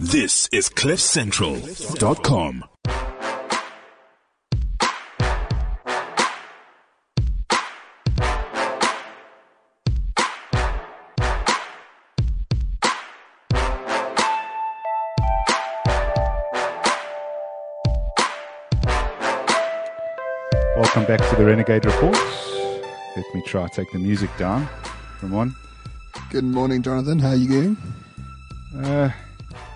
[0.00, 2.64] This is CliffCentral.com.
[20.76, 22.14] Welcome back to the Renegade Report.
[23.16, 24.68] Let me try take the music down.
[25.20, 25.56] Ramon.
[26.30, 27.18] Good morning, Jonathan.
[27.18, 27.76] How are you doing?
[28.76, 29.10] Uh,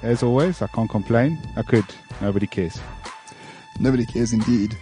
[0.03, 1.39] as always, I can't complain.
[1.57, 1.84] I could.
[2.20, 2.79] Nobody cares.
[3.80, 4.77] Nobody cares indeed.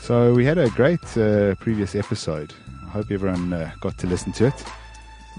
[0.00, 2.52] So we had a great uh, previous episode.
[2.86, 4.64] I hope everyone uh, got to listen to it.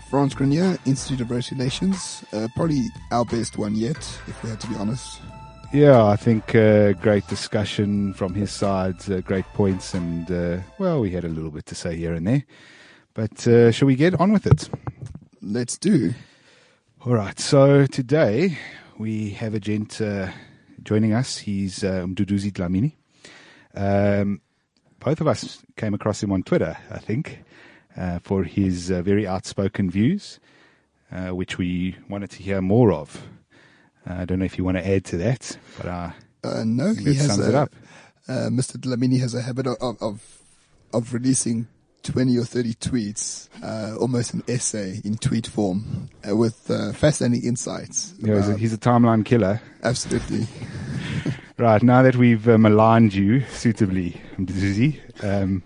[0.09, 2.23] Frans Cronje, Institute of Race Relations.
[2.33, 5.19] Uh, probably our best one yet, if we had to be honest.
[5.73, 10.99] Yeah, I think uh, great discussion from his side, uh, great points, and uh, well,
[10.99, 12.43] we had a little bit to say here and there.
[13.13, 14.69] But uh, shall we get on with it?
[15.41, 16.13] Let's do.
[17.05, 17.37] All right.
[17.37, 18.57] So today
[18.97, 20.29] we have a gent uh,
[20.81, 21.37] joining us.
[21.37, 22.93] He's uh, Mduduzi Dlamini.
[23.75, 24.39] Um,
[25.01, 27.43] both of us came across him on Twitter, I think,
[27.97, 30.39] uh, for his uh, very outspoken views,
[31.11, 33.21] uh, which we wanted to hear more of.
[34.09, 36.13] Uh, I don't know if you want to add to that, but
[36.63, 37.75] no, he has sums it a, up.
[38.29, 38.77] uh, Mr.
[38.77, 40.41] Dlamini has a habit of, of,
[40.93, 41.67] of releasing
[42.03, 47.47] 20 or 30 tweets, uh, almost an essay in tweet form, uh, with uh, fascinating
[47.47, 48.13] insights.
[48.19, 49.61] You know, he's, a, he's a timeline killer.
[49.83, 50.47] absolutely.
[51.55, 55.61] Right, now that we've uh, maligned you suitably, Mduduzi, um,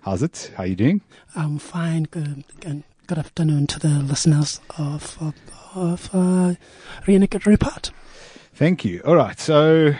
[0.00, 0.50] how's it?
[0.56, 1.02] How are you doing?
[1.36, 2.04] I'm fine.
[2.04, 5.34] Good, good, good afternoon to the listeners of of,
[5.74, 6.54] of uh,
[7.06, 7.90] Renegade Report.
[8.54, 9.02] Thank you.
[9.04, 9.38] All right.
[9.38, 9.94] So,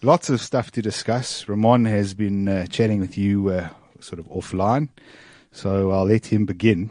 [0.00, 1.46] lots of stuff to discuss.
[1.46, 3.68] Ramon has been uh, chatting with you uh,
[4.04, 4.88] sort of offline.
[5.52, 6.90] So, I'll let him begin.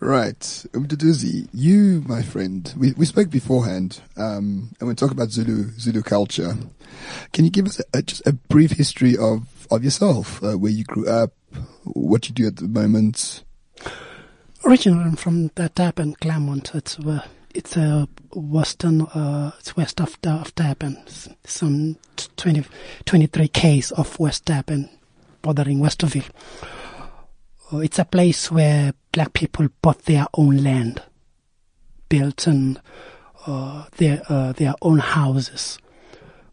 [0.00, 0.38] Right.
[0.72, 6.02] Umduduzi, you, my friend, we, we spoke beforehand, um, and we talk about Zulu, Zulu
[6.02, 6.56] culture.
[7.32, 10.72] Can you give us a, a, just a brief history of, of yourself, uh, where
[10.72, 11.32] you grew up,
[11.84, 13.44] what you do at the moment?
[14.64, 16.74] Originally I'm from the Durban, Claremont.
[16.74, 17.24] It's uh,
[17.54, 20.96] it's a western, uh, it's west of the, of Durban.
[21.06, 22.64] S- Some t- 20,
[23.04, 24.88] 23 k's of West Durban,
[25.44, 26.24] bordering Westville.
[27.70, 31.02] Uh, it's a place where black people bought their own land,
[32.08, 32.80] built and
[33.46, 35.78] uh, their uh, their own houses.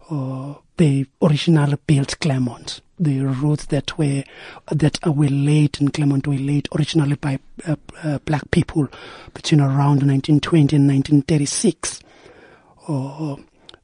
[0.10, 2.82] Uh, they originally built Claremont.
[3.00, 4.24] The roads that were
[4.70, 8.90] that were laid in Claremont were laid originally by uh, uh, black people
[9.34, 12.02] between around 1920 and 1936.
[12.88, 13.38] Uh,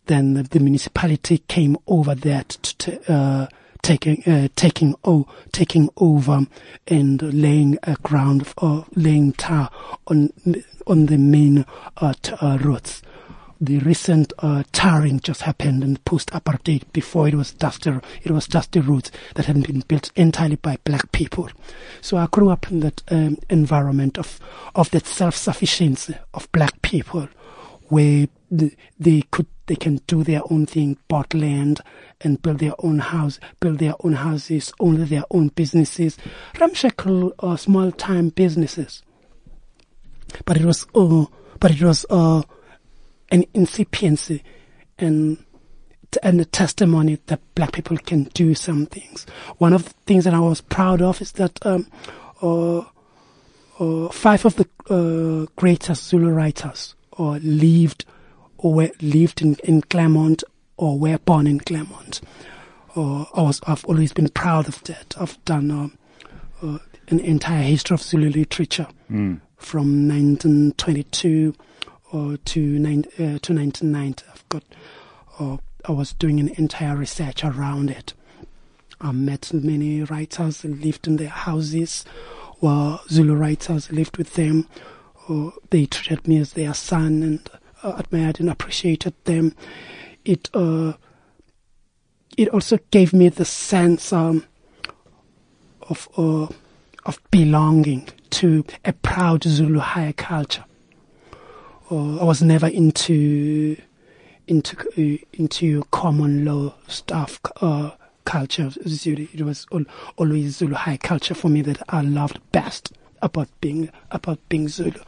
[0.06, 3.50] then the, the municipality came over that to
[3.88, 6.46] taking uh, taking o- taking over
[6.88, 9.70] and laying a ground uh, laying tar
[10.08, 10.30] on
[10.86, 11.66] on the main
[11.96, 13.02] uh, t- uh, roads.
[13.62, 16.84] The recent uh, tarring just happened in post-apartheid.
[16.92, 17.92] Before it was dusty,
[18.24, 21.50] it was dusty roads that had been built entirely by black people.
[22.02, 24.42] So I grew up in that um, environment of
[24.76, 27.30] of that self-sufficiency of black people
[27.88, 31.82] where they could they can do their own thing, bought land
[32.22, 36.18] and build their own house, build their own houses, own their own businesses,
[36.60, 39.04] ramshackle uh, small time businesses.
[40.46, 41.26] But it was uh,
[41.60, 42.44] but it was uh,
[43.30, 44.44] an incipiency
[44.98, 45.44] and
[46.24, 49.26] and a testimony that black people can do some things.
[49.58, 51.88] One of the things that I was proud of is that um,
[52.42, 52.84] uh,
[53.80, 58.06] uh, five of the uh, greatest Zulu writers or lived
[58.58, 60.44] or were lived in, in Claremont
[60.78, 62.22] or were born in Claremont.
[62.96, 65.16] Uh, I was, I've always been proud of that.
[65.20, 65.98] I've done um,
[66.62, 66.80] uh,
[67.10, 68.88] an entire history of Zulu literature
[69.58, 71.56] from 1922
[72.14, 74.24] uh, to, nine, uh, to 1990.
[74.32, 74.64] I've got,
[75.40, 78.14] uh, I was doing an entire research around it.
[79.00, 82.04] I met many writers, who lived in their houses,
[82.60, 84.68] while Zulu writers lived with them.
[85.30, 87.58] Uh, they treated me as their son and uh,
[87.96, 89.56] admired and appreciated them.
[90.26, 90.94] It uh,
[92.38, 94.46] it also gave me the sense um,
[95.84, 96.48] of uh,
[97.06, 100.66] of belonging to a proud Zulu higher culture.
[101.90, 103.78] Uh, I was never into
[104.48, 107.40] into uh, into common law stuff.
[107.62, 107.92] Uh,
[108.28, 109.28] culture Zulu.
[109.34, 109.86] It was al-
[110.18, 112.92] always Zulu high culture for me that I loved best
[113.22, 115.00] about being about being Zulu.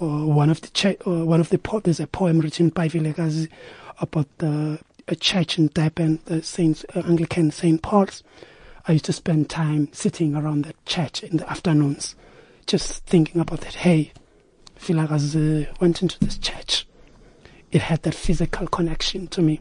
[0.00, 2.88] Uh, one of the cha- uh, one of the po- there's a poem written by
[2.88, 3.48] Vilakazi
[4.00, 4.78] about the
[5.08, 8.22] a church in Durban, the Saint uh, Anglican Saint Paul's.
[8.86, 12.14] I used to spend time sitting around that church in the afternoons,
[12.66, 13.74] just thinking about that.
[13.74, 14.12] Hey,
[14.78, 16.86] Vilakazi went into this church
[17.70, 19.60] it had that physical connection to me.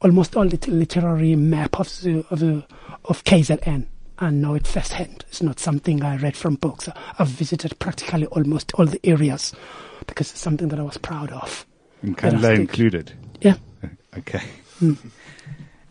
[0.00, 1.88] Almost all the literary map of
[2.30, 2.42] of,
[3.04, 3.86] of KZN,
[4.18, 5.24] I know it firsthand.
[5.28, 6.88] It's not something I read from books.
[7.18, 9.52] I've visited practically almost all the areas
[10.06, 11.66] because it's something that I was proud of.
[12.02, 13.12] And Kandla included.
[13.40, 13.56] Yeah.
[14.16, 14.42] Okay.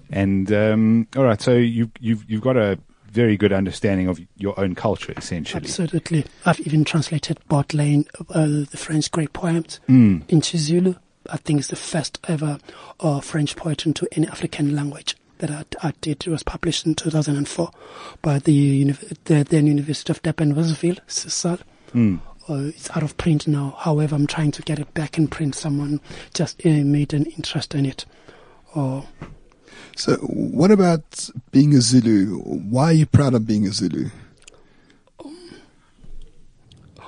[0.09, 2.77] And um, all right, so you, you've you've got a
[3.09, 5.63] very good understanding of your own culture, essentially.
[5.63, 6.25] Absolutely.
[6.45, 10.29] I've even translated Baudelaire, uh, the French great poems, Mm.
[10.29, 10.95] into Zulu.
[11.29, 12.59] I think it's the first ever
[12.99, 16.25] uh, French poet into any African language that I, I did.
[16.25, 17.69] It was published in 2004
[18.21, 18.91] by the,
[19.25, 21.59] the then University of Durban, Westville, CISAL.
[21.93, 22.19] Mm.
[22.49, 23.75] Uh, it's out of print now.
[23.79, 25.55] However, I'm trying to get it back in print.
[25.55, 26.01] Someone
[26.33, 28.05] just uh, made an interest in it.
[28.75, 29.01] Uh,
[29.95, 32.39] So, what about being a Zulu?
[32.39, 34.09] Why are you proud of being a Zulu?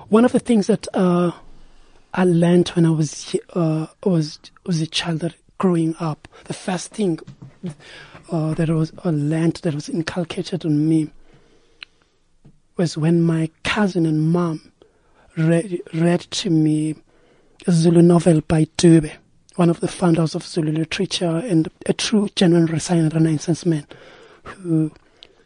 [0.09, 1.31] one of the things that uh,
[2.13, 6.91] I learned when I was uh, was was a child that growing up, the first
[6.91, 7.19] thing
[8.31, 11.09] uh, that was uh, learned that was inculcated on me
[12.77, 14.71] was when my cousin and mom
[15.37, 16.95] read, read to me
[17.67, 19.11] a Zulu novel by Dube,
[19.55, 23.87] one of the founders of Zulu literature and a true, genuine Renaissance man
[24.43, 24.91] who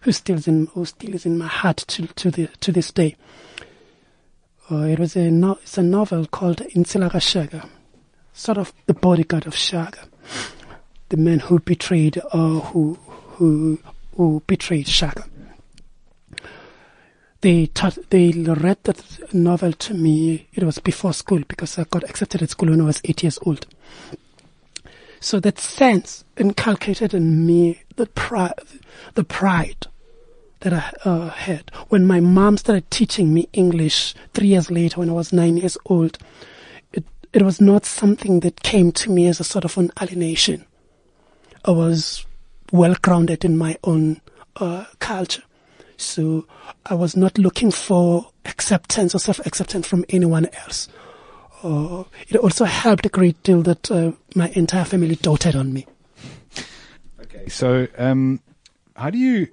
[0.01, 3.15] who still in who still is in my heart to to the to this day.
[4.71, 7.67] Uh, it was a no, it's a novel called Insila kaShaka,
[8.33, 10.07] sort of the bodyguard of Shaka,
[11.09, 12.97] the man who betrayed uh, who
[13.37, 13.79] who
[14.15, 15.25] who betrayed Shaka.
[17.41, 20.47] They taught, they read that novel to me.
[20.53, 23.39] It was before school because I got accepted at school when I was eight years
[23.45, 23.65] old.
[25.21, 28.53] So that sense inculcated in me the pride,
[29.15, 29.87] the pride
[30.61, 31.71] that I uh, had.
[31.87, 35.77] When my mom started teaching me English three years later, when I was nine years
[35.85, 36.17] old,
[36.91, 40.65] it it was not something that came to me as a sort of an alienation.
[41.65, 42.25] I was
[42.71, 44.21] well grounded in my own
[44.57, 45.43] uh, culture,
[45.97, 46.45] so
[46.85, 50.87] I was not looking for acceptance or self acceptance from anyone else.
[51.63, 55.85] Uh, it also helped a great deal that uh, my entire family doted on me.
[57.21, 58.39] Okay, so um,
[58.95, 59.47] how do you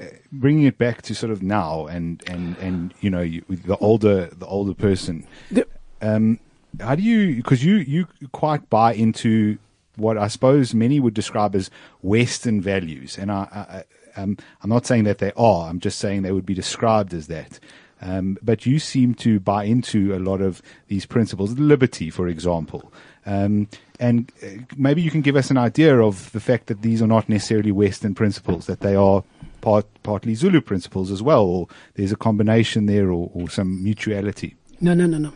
[0.00, 3.76] uh, bringing it back to sort of now and and and you know you, the
[3.78, 5.26] older the older person?
[5.50, 5.66] The-
[6.00, 6.40] Um,
[6.80, 9.58] how do you because you you quite buy into
[9.96, 11.70] what I suppose many would describe as
[12.02, 13.84] Western values, and I,
[14.16, 15.68] I um, I'm not saying that they are.
[15.68, 17.58] I'm just saying they would be described as that.
[18.00, 22.92] Um, but you seem to buy into a lot of these principles, liberty, for example.
[23.24, 23.68] Um,
[24.00, 27.06] and uh, maybe you can give us an idea of the fact that these are
[27.06, 29.22] not necessarily Western principles, that they are
[29.60, 34.56] part, partly Zulu principles as well, or there's a combination there, or, or some mutuality.
[34.80, 35.32] No, no, no, no.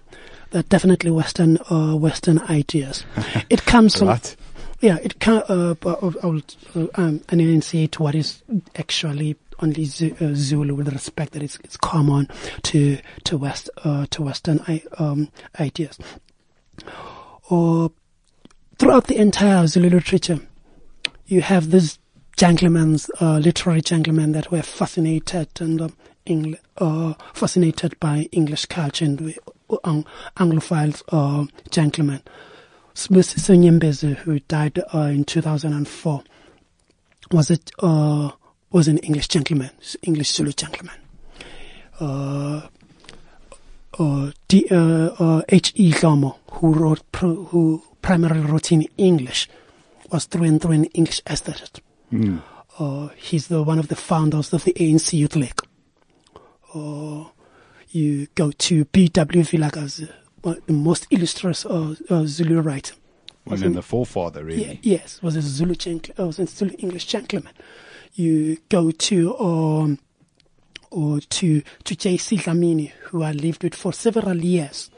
[0.50, 3.05] They're definitely Western, uh, Western ideas.
[3.49, 4.37] It comes from, Right?
[4.81, 6.40] Yeah, it can, uh, I'll,
[6.75, 8.43] uh, um, say to what is
[8.76, 12.28] actually only uh, Zulu with respect that it's, it's common
[12.64, 14.61] to, to West, uh, to Western,
[14.99, 15.99] um, ideas.
[17.49, 17.90] Or
[18.78, 20.40] throughout the entire Zulu literature,
[21.26, 21.99] you have these
[22.37, 25.96] gentlemen, uh, literary gentlemen that were fascinated and um,
[26.26, 29.34] Engl- uh, fascinated by English culture and
[29.70, 30.05] uh, ang-
[30.37, 32.20] Anglophiles uh, gentlemen.
[32.96, 36.23] Sibusiso Nyembezi, who died uh, in 2004,
[37.30, 38.30] was it uh,
[38.71, 39.71] was an English gentleman,
[40.02, 40.97] English Zulu gentleman.
[42.00, 42.62] Uh,
[43.99, 45.92] uh, D, uh, uh, H.E.
[45.92, 49.49] Dhlomo, who wrote, who primarily wrote in English,
[50.11, 51.80] was through and through an English aesthete.
[52.78, 55.61] Uh, he's the one of the founders of the ANC Youth League.
[56.75, 57.25] Uh,
[57.90, 59.44] you go to B.W.
[59.44, 60.09] One
[60.55, 62.95] the most illustrious uh, uh, Zulu writer.
[63.49, 64.81] And then the forefather, Yeah, really.
[64.83, 65.75] yes, was a Zulu
[66.19, 67.53] uh, was a Zulu English gentleman.
[68.15, 69.99] You go to um,
[70.91, 72.38] or to to J.C.
[72.38, 74.91] Dlamini, who I lived with for several years.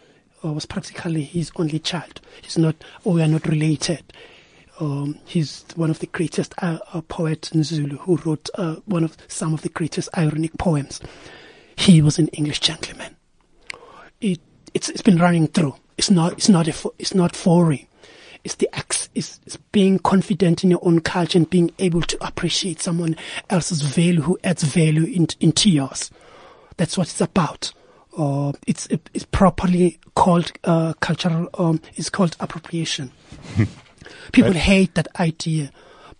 [0.44, 2.20] Uh, was practically his only child.
[2.40, 4.04] He's not, or we are not related.
[4.78, 9.02] Um, he's one of the greatest uh, uh, poets in Zulu who wrote uh, one
[9.02, 11.00] of some of the greatest ironic poems.
[11.76, 13.16] He was an English gentleman.
[14.68, 15.74] It, it's, it's been running through.
[15.96, 17.86] It's not, it's not, a, it's not foreign.
[18.44, 22.26] It's the ex, it's, it's being confident in your own culture and being able to
[22.26, 23.16] appreciate someone
[23.50, 26.10] else's value who adds value in, into yours.
[26.76, 27.72] That's what it's about.
[28.16, 33.10] Uh, it's, it, it's properly called, uh, cultural, um, it's called appropriation.
[34.32, 35.70] People hate that idea,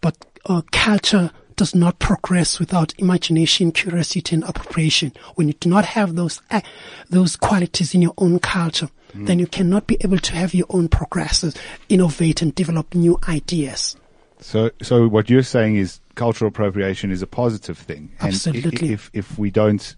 [0.00, 5.12] but uh, culture does not progress without imagination, curiosity, and appropriation.
[5.34, 6.62] When you do not have those uh,
[7.10, 10.88] those qualities in your own culture, then you cannot be able to have your own
[10.88, 11.54] progresses,
[11.88, 13.96] innovate and develop new ideas.
[14.40, 18.12] So, so what you're saying is cultural appropriation is a positive thing.
[18.20, 18.92] And Absolutely.
[18.92, 19.96] If if we don't,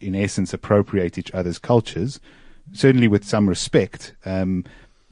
[0.00, 2.20] in essence, appropriate each other's cultures,
[2.72, 4.64] certainly with some respect, um,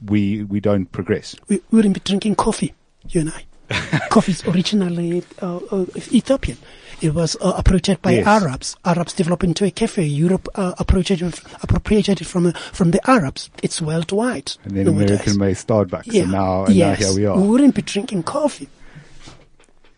[0.03, 1.35] we we don't progress.
[1.47, 2.73] We wouldn't be drinking coffee,
[3.07, 3.45] you and I.
[4.09, 6.57] coffee is originally uh, uh, Ethiopian.
[7.01, 8.27] It was uh, approached by Yes.
[8.27, 8.75] Arabs.
[8.85, 10.03] Arabs developed into a cafe.
[10.05, 13.49] Europe uh, appropriated, appropriated it from uh, from the Arabs.
[13.61, 14.53] It's worldwide.
[14.63, 15.09] And then nowadays.
[15.11, 16.23] American made Starbucks, Yeah.
[16.23, 16.99] and now and yes.
[17.01, 17.37] now here we are.
[17.41, 18.69] We wouldn't be drinking coffee.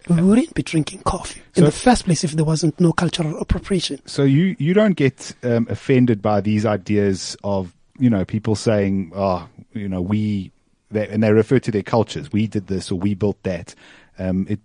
[0.10, 4.00] We wouldn't be drinking coffee in the first place if there wasn't no cultural appropriation.
[4.06, 9.12] So you you don't get um, offended by these ideas of you know people saying
[9.14, 10.52] oh you know we
[10.92, 13.74] they, and they refer to their cultures we did this or we built that
[14.20, 14.60] um, it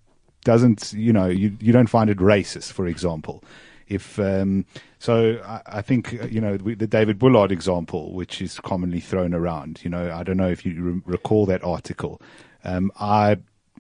[0.45, 3.43] doesn't you know you you don't find it racist for example
[3.89, 4.65] if um,
[4.99, 9.01] so I, I think uh, you know we- the David Bullard example which is commonly
[9.01, 12.21] thrown around you know I don't know if you re- recall that article
[12.65, 13.39] um, I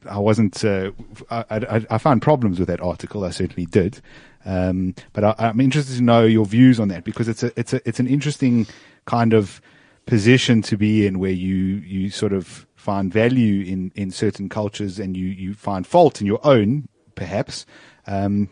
[0.08, 0.64] I wasn't.
[0.64, 0.90] Uh,
[1.30, 3.24] I, I, I found problems with that article.
[3.24, 4.00] I certainly did,
[4.44, 7.72] um, but I, I'm interested to know your views on that because it's a it's
[7.72, 8.66] a it's an interesting
[9.04, 9.60] kind of
[10.06, 14.98] position to be in where you you sort of find value in in certain cultures
[14.98, 17.66] and you you find fault in your own perhaps.
[18.06, 18.48] Um,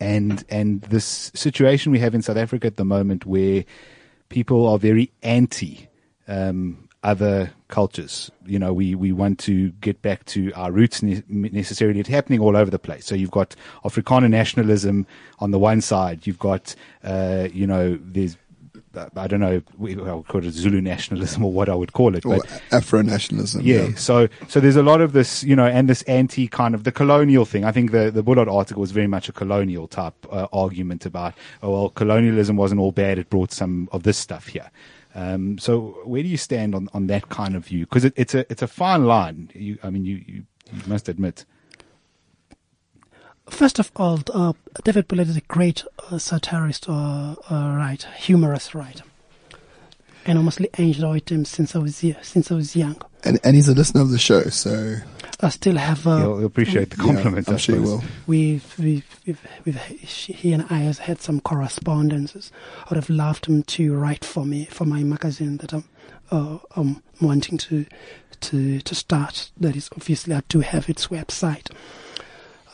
[0.00, 3.64] and and this situation we have in South Africa at the moment where
[4.28, 5.88] people are very anti
[6.26, 8.30] um, other cultures.
[8.46, 12.00] You know, we, we want to get back to our roots ne- necessarily.
[12.00, 13.04] It's happening all over the place.
[13.04, 15.06] So you've got Afrikaner nationalism
[15.38, 16.26] on the one side.
[16.26, 16.74] You've got,
[17.04, 18.38] uh, you know, there's,
[19.16, 22.14] I don't know, we- I would call it Zulu nationalism or what I would call
[22.16, 22.24] it.
[22.24, 22.38] Or
[22.72, 23.62] Afro nationalism.
[23.62, 23.94] yeah.
[23.96, 26.92] So so there's a lot of this, you know, and this anti kind of the
[26.92, 27.64] colonial thing.
[27.64, 31.34] I think the the Bullard article was very much a colonial type uh, argument about,
[31.62, 33.18] oh well, colonialism wasn't all bad.
[33.18, 34.70] It brought some of this stuff here.
[35.16, 37.86] Um, so where do you stand on, on that kind of view?
[37.86, 39.50] Because it, it's a it's a fine line.
[39.54, 41.44] You, I mean, you, you, you must admit.
[43.48, 44.52] First of all, uh,
[44.84, 49.04] David Bullard is a great uh, satirist or uh, writer, humorous writer.
[50.26, 52.96] And I mostly enjoyed him since I was since I was young.
[53.24, 54.96] And, and he's a listener of the show, so
[55.40, 56.06] I still have.
[56.06, 57.46] Uh, You'll, you'll appreciate the compliment.
[57.46, 58.04] yeah, I'm I sure you will.
[58.26, 62.50] We've, we've, we've, we've, he and I has had some correspondences.
[62.80, 65.84] I would have loved him to write for me for my magazine that I'm,
[66.30, 67.84] uh, I'm wanting to,
[68.40, 69.50] to, to start.
[69.58, 71.70] That is obviously I do have its website.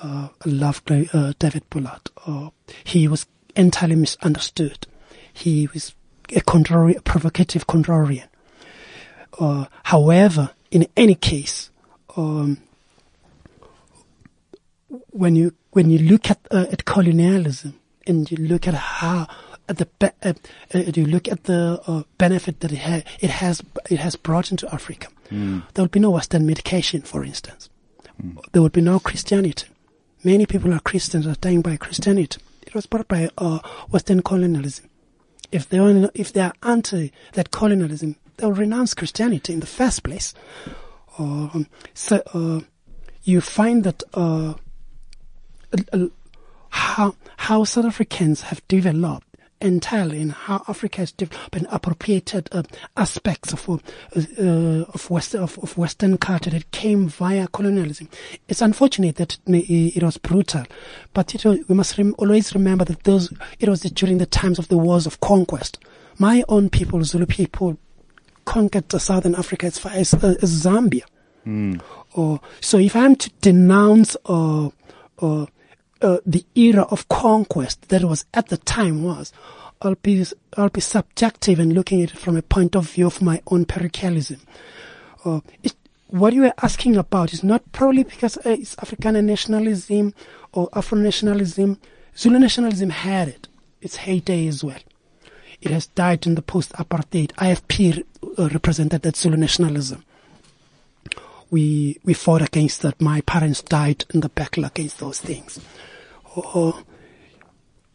[0.02, 2.11] Uh, I love uh, David Bullard.
[2.26, 2.50] Uh,
[2.85, 4.87] he was entirely misunderstood.
[5.33, 5.95] He was
[6.35, 8.28] a contrary, a provocative contrarian.
[9.38, 11.71] Uh, however, in any case,
[12.16, 12.59] um,
[15.11, 17.75] when you when you look at uh, at colonialism
[18.07, 19.28] and you look at how
[19.69, 20.33] at the be- uh,
[20.75, 24.50] uh, you look at the uh, benefit that it, ha- it has it has brought
[24.50, 27.69] into Africa, there would be no Western medication, for instance.
[28.52, 29.66] There would be no Christianity.
[30.23, 32.41] Many people are Christians are dying by Christianity.
[32.67, 34.87] It was brought by uh, Western colonialism.
[35.50, 40.03] If they are if they are anti that colonialism, they'll renounce Christianity in the first
[40.03, 40.35] place.
[41.19, 42.61] Um, so uh,
[43.23, 44.55] you find that uh,
[46.69, 49.27] how how South Africans have developed
[49.61, 52.62] entirely and how Africa has developed and appropriated uh,
[52.97, 53.79] aspects of uh,
[54.38, 58.09] uh, of, West, of of Western culture that came via colonialism.
[58.49, 60.64] It's unfortunate that it, was brutal,
[61.12, 64.69] but it we must rem- always remember that those it was during the times of
[64.69, 65.79] the wars of conquest.
[66.19, 67.79] My own people, Zulu people,
[68.45, 71.02] conquered Southern Africa as far as, uh, as Zambia.
[72.14, 74.69] Or so if I'm to denounce uh,
[75.21, 75.47] uh,
[76.02, 79.33] uh, the era of conquest that was at the time was,
[79.83, 80.25] I'll be
[80.57, 83.64] I'll be subjective and looking at it from a point of view of my own
[83.64, 84.40] parochialism.
[85.25, 85.75] Uh, it,
[86.09, 90.12] what you are asking about is not probably because uh, it's Afrikaner nationalism
[90.52, 91.78] or Afro nationalism.
[92.16, 93.49] Zulu nationalism had it,
[93.80, 94.80] its heyday as well.
[95.62, 97.33] It has died in the post-apartheid.
[97.35, 98.04] IFP
[98.38, 100.04] uh, represented that Zulu nationalism
[101.50, 103.00] we we fought against that.
[103.00, 105.61] My parents died in the battle against those things.
[106.37, 106.83] Oh,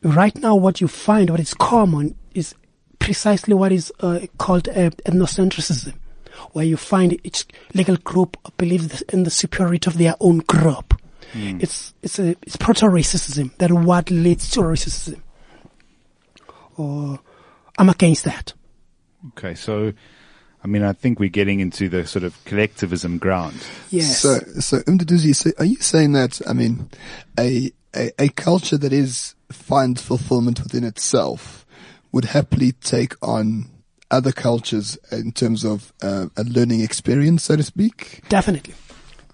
[0.03, 2.53] right now, what you find, what is common, is
[2.99, 5.93] precisely what is uh, called uh, ethnocentrism,
[6.51, 10.99] where you find each legal group believes in the superiority of their own group.
[11.61, 15.21] It's it's a it's proto-racism that what leads to racism.
[16.77, 17.19] Or
[17.77, 18.53] I'm against that.
[19.29, 19.91] Okay, so
[20.65, 23.63] I mean, I think we're getting into the sort of collectivism ground.
[23.91, 24.17] Yes.
[24.17, 26.89] So, so Umduduzi, so are you saying that, I mean,
[27.39, 31.67] a, a, a culture that is finds fulfillment within itself
[32.11, 33.69] would happily take on
[34.09, 38.23] other cultures in terms of uh, a learning experience, so to speak?
[38.29, 38.73] Definitely.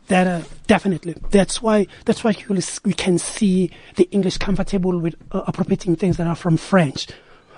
[0.10, 1.16] That uh, definitely.
[1.30, 1.88] That's why.
[2.04, 6.36] That's why you, we can see the English comfortable with uh, appropriating things that are
[6.36, 7.08] from French,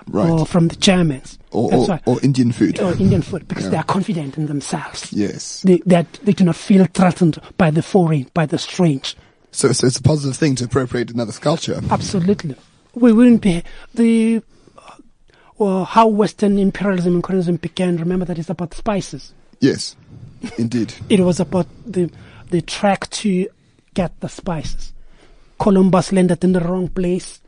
[0.06, 0.28] Right.
[0.28, 2.78] or from the Germans, Or, or, or Indian food?
[2.80, 3.70] or Indian food, because Yeah.
[3.70, 5.12] they are confident in themselves.
[5.12, 5.62] Yes.
[5.62, 9.16] They, that they do not feel threatened by the foreign, by the strange.
[9.50, 11.80] So, so it's a positive thing to appropriate another's culture.
[11.90, 12.56] Absolutely.
[12.94, 13.62] We wouldn't be
[13.94, 14.42] the
[14.76, 14.90] uh,
[15.58, 17.96] well, how Western imperialism and colonialism began.
[17.96, 19.32] Remember that it's about spices.
[19.60, 19.96] Yes,
[20.58, 20.92] indeed.
[21.08, 22.10] It was about the
[22.50, 23.48] the track to
[23.94, 24.92] get the spices.
[25.58, 27.40] Columbus landed in the wrong place,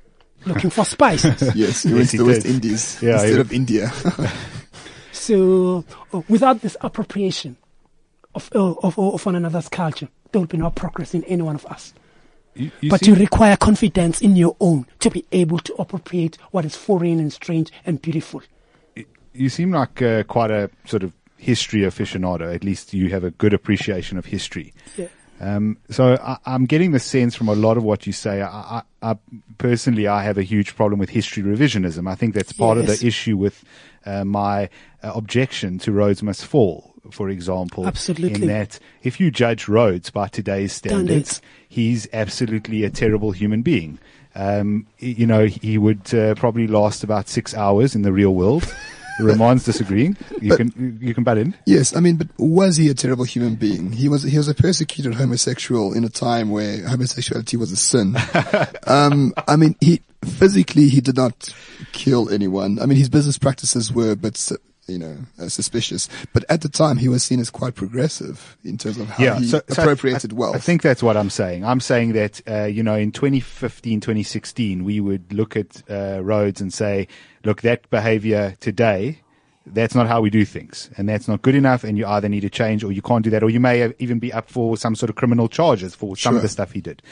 [0.47, 1.43] looking for spices.
[1.55, 2.55] Yes, he Yes, went he to the West did.
[2.55, 3.93] Indies Yeah, instead of India.
[5.13, 7.57] So, uh, without this appropriation
[8.35, 11.57] of, uh, of of one another's culture, there will be no progress in any one
[11.57, 11.95] of us.
[12.55, 16.37] You, you but seem- you require confidence in your own to be able to appropriate
[16.53, 18.43] what is foreign and strange and beautiful.
[19.33, 22.55] you seem like uh, quite a sort of history aficionado.
[22.55, 24.73] At least you have a good appreciation of history.
[24.97, 25.09] Yeah.
[25.41, 28.43] Um, so I, I'm getting the sense from a lot of what you say.
[28.43, 29.17] I, I, I
[29.59, 32.09] personally, I have a huge problem with history revisionism.
[32.11, 33.65] I think that's part of the issue with
[34.05, 34.71] uh, my
[35.03, 37.87] uh, objection to Rhodes Must Fall, for example.
[37.87, 38.43] Absolutely.
[38.43, 41.43] In that, if you judge Rhodes by today's standards, Standards.
[41.69, 43.99] he's absolutely a terrible human being.
[44.35, 48.73] Um, you know, he would uh, probably last about six hours in the real world.
[49.19, 50.17] Ramon's disagreeing.
[50.41, 51.55] You But- can you can butt in.
[51.67, 53.93] yes, I mean, but was he a terrible human being?
[53.93, 54.23] He was.
[54.23, 58.17] He was a persecuted homosexual in a time where homosexuality was a sin.
[58.87, 61.55] um, I mean, he physically he did not
[61.93, 62.79] kill anyone.
[62.81, 66.09] I mean, his business practices were, a bit su- you know, uh, suspicious.
[66.33, 69.47] But at the time, he was seen as quite progressive in terms of how he
[69.47, 70.57] so- so appropriated I, wealth.
[70.57, 71.65] I think that's what I'm saying.
[71.65, 76.61] I'm saying that, uh, you know, in 2015, 2016, we would look at uh, Rhodes
[76.61, 77.09] and say,
[77.45, 79.21] look, that behavior today,
[79.67, 80.91] that's not how we do things.
[80.97, 81.83] And that's not good enough.
[81.83, 83.43] And you either need to change or you can't do that.
[83.43, 86.43] Or you may even be up for some sort of criminal charges for some of
[86.43, 87.03] the stuff he did.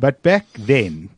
[0.00, 1.10] But back then,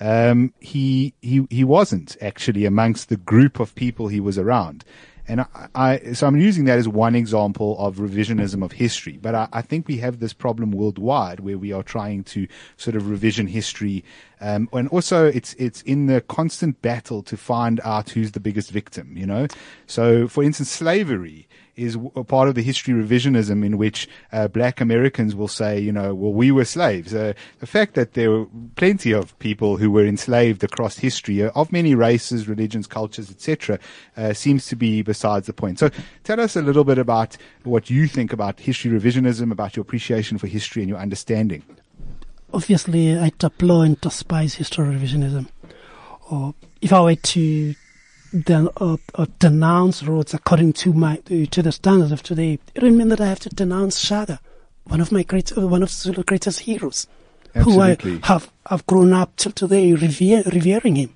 [0.00, 4.84] um, he, he, he wasn't actually amongst the group of people he was around.
[5.28, 9.18] And I, I, so I'm using that as one example of revisionism of history.
[9.20, 12.96] But I, I think we have this problem worldwide where we are trying to sort
[12.96, 14.04] of revision history.
[14.40, 18.70] Um, and also it's, it's in the constant battle to find out who's the biggest
[18.70, 19.48] victim, you know?
[19.86, 21.47] So for instance, slavery
[21.78, 26.14] is part of the history revisionism in which uh, black Americans will say, you know,
[26.14, 27.14] well, we were slaves.
[27.14, 31.50] Uh, the fact that there were plenty of people who were enslaved across history uh,
[31.54, 33.78] of many races, religions, cultures, etc.,
[34.16, 35.78] uh, seems to be besides the point.
[35.78, 35.90] So
[36.24, 40.36] tell us a little bit about what you think about history revisionism, about your appreciation
[40.36, 41.62] for history and your understanding.
[42.52, 45.48] Obviously, I deplore and despise history revisionism.
[46.30, 47.74] Or if I were to
[48.32, 52.80] den- uh, uh, denounce Rhodes according to my uh, to the standards of today, it
[52.80, 54.40] doesn't mean that I have to denounce Shaka,
[54.84, 57.06] one of my great, uh, one of Zulu's greatest heroes,
[57.54, 58.12] Absolutely.
[58.12, 61.14] who I have have grown up till today revere, revering him.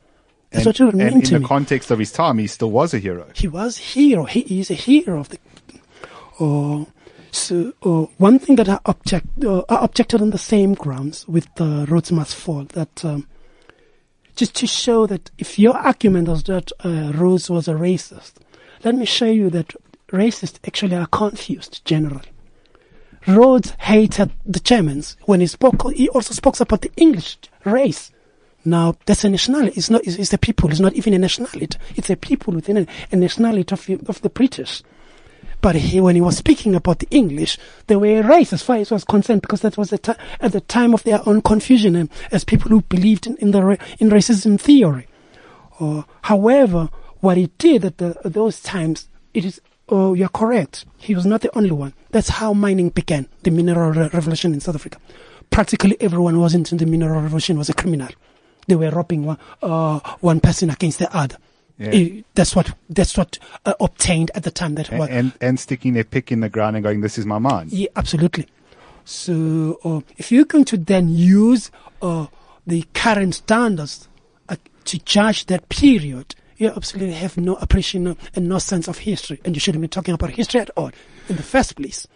[0.51, 1.46] That's and, what it would mean in to the me.
[1.46, 3.27] context of his time, he still was a hero.
[3.35, 4.25] he was hero.
[4.25, 5.38] He is a hero of the.
[6.38, 6.85] Uh,
[7.31, 11.48] so uh, one thing that I object, uh, I objected on the same grounds with
[11.59, 12.64] Rhodes Must Fall.
[12.64, 13.27] That um,
[14.36, 18.34] just to show that if your argument was that uh, Rhodes was a racist,
[18.84, 19.74] let me show you that
[20.08, 22.28] racists actually are confused generally.
[23.26, 25.92] Rhodes hated the Germans when he spoke.
[25.94, 28.10] He also spoke about the English race.
[28.64, 29.76] Now that's a nationality.
[29.76, 30.04] It's not.
[30.04, 30.70] It's, it's a people.
[30.70, 31.78] It's not even a nationality.
[31.96, 34.82] It's a people within a, a nationality of of the British.
[35.62, 38.90] But he, when he was speaking about the English, they were race as far as
[38.90, 42.44] was concerned because that was ti- at the time of their own confusion and as
[42.44, 45.07] people who believed in, in the ra- in racism theory.
[45.79, 50.85] Uh, however, what he did at, the, those times, it is, oh, you're correct.
[50.98, 51.94] He was not the only one.
[52.11, 54.98] That's how mining began, the mineral re- revolution in South Africa.
[55.51, 58.09] Practically everyone who was into the mineral revolution was a criminal.
[58.66, 61.37] They were robbing one, uh, one person against the other.
[61.78, 62.20] Yeah.
[62.35, 64.74] That's what that's what uh, obtained at the time.
[64.76, 67.26] That And, was and, and sticking their pick in the ground and going, this is
[67.26, 67.68] my mine.
[67.70, 68.46] yeah, absolutely.
[69.04, 72.26] So, uh, if you're going to then use uh,
[72.66, 74.08] the current standards
[74.48, 79.40] uh, to judge that period, you absolutely have no appreciation and no sense of history,
[79.44, 80.92] and you shouldn't be talking about history at all
[81.28, 82.06] in the first place.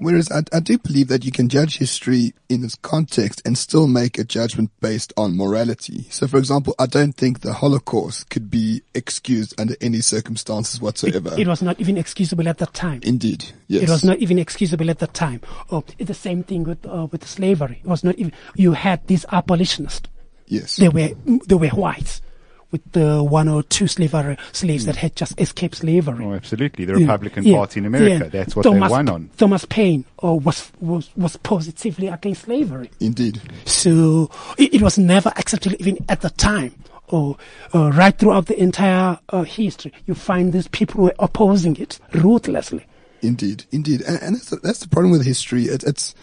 [0.00, 3.86] Whereas I, I do believe that you can judge history in its context and still
[3.86, 6.06] make a judgment based on morality.
[6.10, 10.82] So, for example, I don't think the Holocaust could be excused under any circumstances It,
[10.82, 11.34] whatsoever.
[11.38, 13.00] it was not even excusable at that time.
[13.02, 13.82] Indeed, yes.
[13.84, 15.40] It was not even excusable at that time.
[15.70, 17.80] Oh, it's the same thing with uh, with slavery.
[17.84, 18.32] It was not even.
[18.54, 20.08] You had these abolitionists.
[20.46, 20.76] Yes.
[20.76, 21.10] They were
[21.46, 22.22] they were whites
[22.70, 26.24] with the one or two slavery slaves that had just escaped slavery.
[26.24, 26.84] Oh, absolutely.
[26.84, 27.56] The Republican Yeah.
[27.56, 28.24] Party in America.
[28.24, 28.30] Yeah.
[28.30, 29.30] That's what Thomas, they won on.
[29.36, 32.90] Thomas Paine uh, was, was was positively against slavery.
[33.00, 33.40] Indeed.
[33.64, 36.74] So it, it was never accepted even at the time.
[37.10, 37.38] Or
[37.74, 42.84] uh, right throughout the entire uh, history, you find these people were opposing it ruthlessly.
[43.22, 45.64] Indeed, indeed, and, and that's, the, that's the problem with history.
[45.64, 46.14] It, it's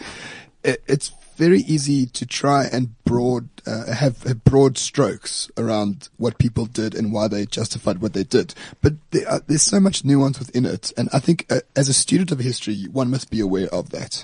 [0.63, 6.37] it, it's very easy to try and broad uh, have, have broad strokes around what
[6.37, 8.53] people did and why they justified what they did.
[8.81, 11.93] But there are, there's so much nuance within it, and I think uh, as a
[11.93, 14.23] student of history, one must be aware of that.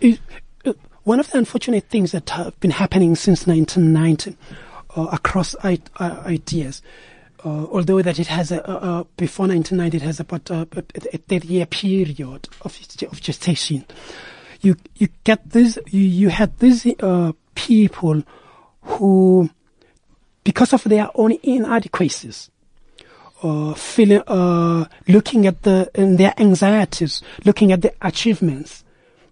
[0.00, 0.20] It-
[0.64, 0.72] uh,
[1.04, 4.36] one of the unfortunate things that have been happening since 1990
[4.96, 6.82] uh, across I- uh, ideas,
[7.44, 10.82] uh, although that it has a, before 1990 it has about uh, a,
[11.14, 12.20] a 30 year period
[12.62, 12.78] of,
[13.10, 13.84] of gestation.
[14.60, 18.22] You you get this you, you had these uh, people
[18.82, 19.50] who,
[20.44, 22.50] because of their own inadequacies,
[23.42, 28.84] uh, feeling, uh, looking at the and their anxieties, looking at the achievements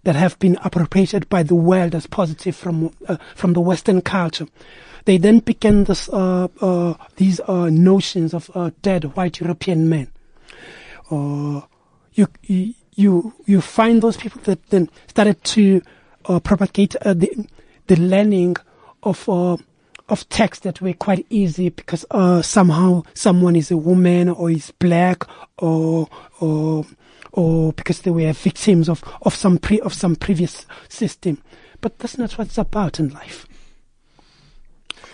[0.05, 4.47] that have been appropriated by the world as positive from uh, from the Western culture.
[5.05, 8.51] They then began this uh, uh, these notions of
[8.83, 10.09] dead white European men.
[11.11, 11.63] Uh,
[12.15, 12.29] you
[12.99, 15.81] you you find those people that then started to
[16.27, 17.47] uh, propagate uh, the
[17.87, 18.57] the learning
[19.05, 19.57] of uh,
[20.09, 24.73] of texts that were quite easy because uh, somehow someone is a woman or is
[24.81, 25.25] black
[25.59, 26.09] or
[26.41, 26.85] or
[27.33, 31.41] or because they were victims of of some pre of some previous system.
[31.81, 33.47] But that's not what it's about in life.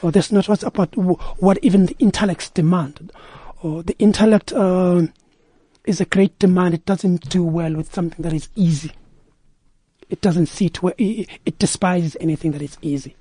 [0.00, 3.12] Or that's not what's about what even the intellects demand.
[3.62, 5.02] Or the intellect uh,
[5.84, 6.74] is a great demand.
[6.74, 8.92] It doesn't do well with something that is easy.
[10.08, 10.82] It doesn't see it.
[10.82, 13.16] Well, it, it despises anything that is easy.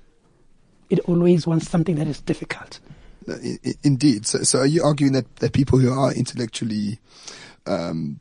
[0.90, 2.80] It always wants something that is difficult.
[3.28, 3.36] Uh,
[3.82, 4.26] Indeed.
[4.26, 6.98] So, so are you arguing that, that people who are intellectually
[7.66, 8.20] um,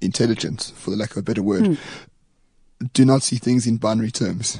[0.00, 1.78] intelligent, for the lack of a better word,
[2.92, 4.58] do not see things in binary terms?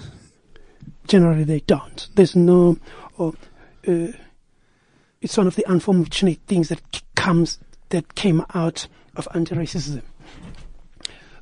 [1.08, 2.08] Generally, they don't.
[2.14, 2.78] There's no.
[3.18, 3.34] Or,
[3.86, 4.08] uh,
[5.20, 7.58] it's one of the unfortunate things that comes
[7.90, 10.02] that came out of anti-racism.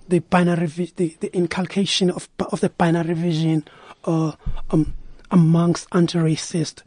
[0.08, 3.64] The binary, the, the inculcation of of the binary vision
[4.04, 4.32] uh,
[4.70, 4.94] um,
[5.30, 6.82] amongst anti-racist,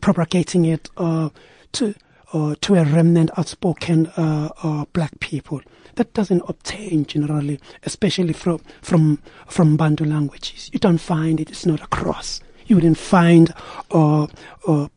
[0.00, 1.30] propagating it uh,
[1.72, 1.94] to
[2.32, 5.60] uh, to a remnant outspoken uh, uh, black people.
[5.96, 10.70] That doesn't obtain generally, especially from from from Bantu languages.
[10.72, 11.50] You don't find it.
[11.50, 12.40] It's not across.
[12.66, 13.52] You wouldn't find
[13.90, 14.26] uh,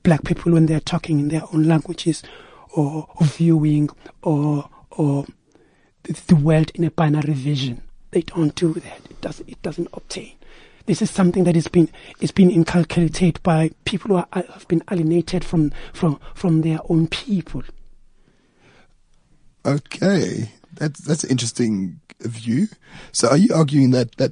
[0.03, 2.23] black people when they're talking in their own languages,
[2.77, 3.89] or, viewing,
[4.21, 5.25] or or
[6.03, 7.81] the, world in a binary vision.
[8.11, 9.01] They don't do that.
[9.09, 9.49] It doesn't.
[9.49, 10.33] It doesn't obtain.
[10.85, 11.89] This is something that is been
[12.21, 17.07] is been inculcated by people who are, have been alienated from from from their own
[17.07, 17.63] people.
[19.65, 22.67] Okay, that's that's an interesting view.
[23.11, 24.31] So, are you arguing that that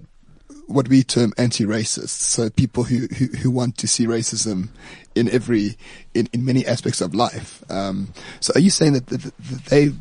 [0.67, 2.09] what we term anti-racists.
[2.09, 4.69] so people who, who, who want to see racism
[5.15, 5.77] in every
[6.13, 7.63] in, in many aspects of life?
[7.69, 9.91] Um, so, are you saying that, that, that they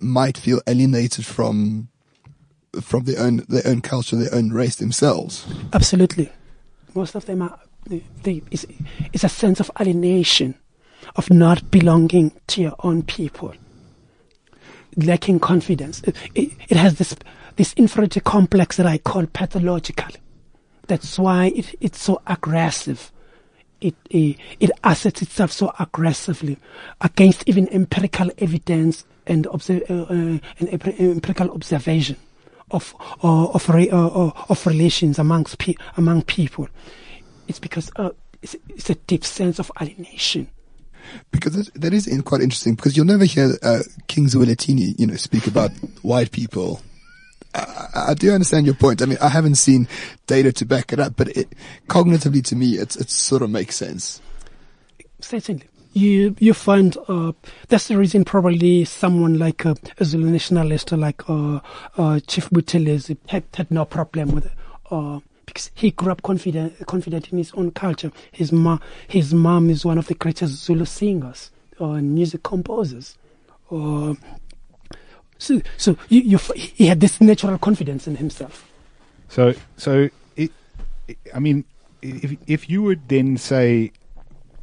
[0.00, 1.88] might feel alienated from
[2.80, 5.46] from their own their own culture, their own race themselves?
[5.72, 6.30] Absolutely,
[6.94, 7.58] most of them are.
[8.22, 8.64] They, it's,
[9.12, 10.54] it's a sense of alienation,
[11.16, 13.54] of not belonging to your own people,
[14.96, 16.00] lacking confidence.
[16.02, 17.16] It, it, it has this
[17.56, 20.12] this inferiority complex that I call pathological.
[20.86, 23.10] That's why it, it's so aggressive.
[23.80, 26.56] It, it it assets itself so aggressively
[27.00, 32.16] against even empirical evidence and uh, and empirical observation
[32.70, 36.68] of uh, of re- of relations amongst pe- among people.
[37.48, 38.10] It's because uh,
[38.40, 40.48] it's, it's a deep sense of alienation.
[41.30, 42.74] Because that, is quite interesting.
[42.74, 45.70] Because you'll never hear uh, King Zwelithini, you know, speak about
[46.02, 46.80] white people.
[47.94, 49.02] I, do understand your point.
[49.02, 49.88] I mean, I haven't seen
[50.26, 51.48] data to back it up, but it,
[51.88, 54.20] cognitively to me, it's it sort of makes sense.
[55.20, 55.66] Certainly.
[55.94, 57.32] You you find uh,
[57.68, 61.60] that's the reason probably someone like uh, a Zulu nationalist like uh,
[61.98, 64.52] uh, Chief Buthelezi had, had no problem with it
[64.90, 68.10] uh, because he grew up confident confident in his own culture.
[68.30, 73.18] His ma his mom is one of the greatest Zulu singers or music composers.
[73.70, 74.14] Uh,
[75.42, 78.68] so so you, you he had this natural confidence in himself.
[79.28, 80.52] So, so it,
[81.08, 81.64] it, I mean,
[82.02, 83.92] if if you would then say,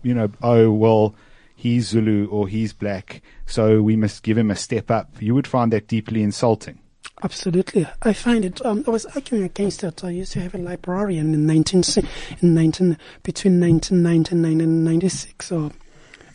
[0.04, 1.16] you know, oh well,
[1.56, 5.10] he's Zulu or he's black, so we must give him a step up.
[5.20, 6.80] You would find that deeply insulting.
[7.22, 8.64] Absolutely, I find it.
[8.66, 10.04] Um, I was arguing against it.
[10.04, 11.84] I used to have a librarian in nineteen
[12.42, 15.72] in nineteen between nineteen ninety nine and ninety six, or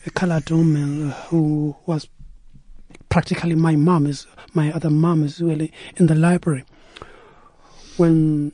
[0.05, 2.07] a colored woman who was
[3.15, 6.65] practically my mom is my other mom is really in the library.
[7.95, 8.51] When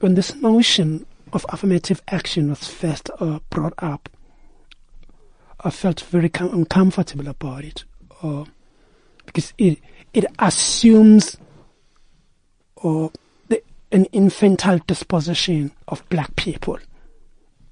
[0.00, 4.10] when this notion of affirmative action was first uh, brought up,
[5.60, 7.84] I felt very com- uncomfortable about it,
[8.22, 8.44] uh,
[9.24, 9.78] because it
[10.12, 11.38] it assumes
[12.76, 13.12] or
[13.48, 16.78] the, an infantile disposition of black people.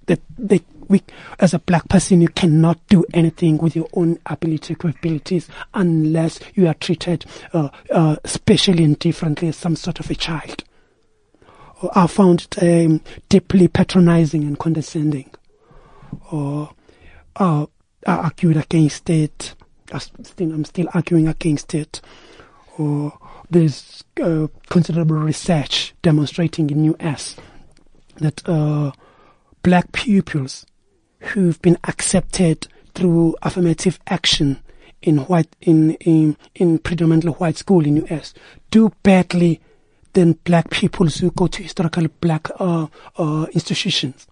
[0.07, 1.03] That they, we,
[1.38, 6.66] as a black person, you cannot do anything with your own ability, capabilities, unless you
[6.66, 10.64] are treated uh, uh, specially and differently as some sort of a child.
[11.94, 15.31] I found it um, deeply patronizing and condescending.
[16.33, 16.70] Or
[17.37, 17.66] uh,
[18.05, 19.55] I argued against it.
[19.92, 22.00] I'm still arguing against it.
[22.79, 23.16] Or
[23.48, 27.37] there's uh, considerable research demonstrating in US
[28.16, 28.90] that uh,
[29.62, 30.66] black pupils
[31.21, 34.61] who've been accepted through affirmative action
[35.03, 38.35] in white in in, in predominantly white school in US
[38.71, 39.61] do badly
[40.13, 44.27] than black people who go to historically black uh, uh, institutions.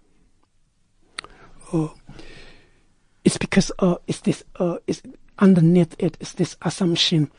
[1.71, 1.87] Uh,
[3.23, 5.01] it's because uh, it's this uh, it's
[5.39, 7.31] underneath it is this assumption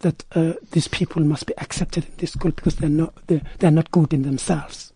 [0.00, 3.70] that uh, these people must be accepted in this school because they're not they're, they're
[3.70, 4.92] not good in themselves.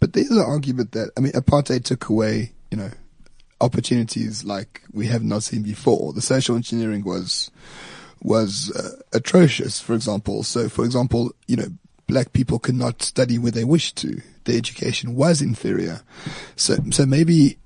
[0.00, 2.90] But there's an argument that I mean, apartheid took away, you know,
[3.62, 6.12] opportunities like we have not seen before.
[6.12, 7.50] The social engineering was
[8.22, 9.80] was uh, atrocious.
[9.80, 11.68] For example, so for example, you know,
[12.06, 14.20] black people could not study where they wished to.
[14.44, 16.02] Their education was inferior.
[16.56, 17.58] So so maybe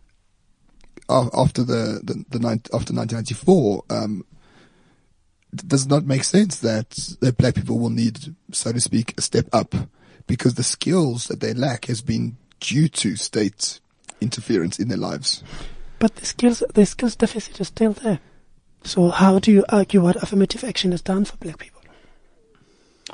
[1.09, 3.85] after the the, the after 1994.
[3.90, 4.24] Um,
[5.54, 9.46] does not make sense that that black people will need, so to speak, a step
[9.54, 9.74] up
[10.26, 13.80] because the skills that they lack has been due to state
[14.20, 15.42] interference in their lives.
[15.98, 18.20] But the skills, the skills deficit is still there.
[18.85, 21.82] So how do you argue what affirmative action has done for black people?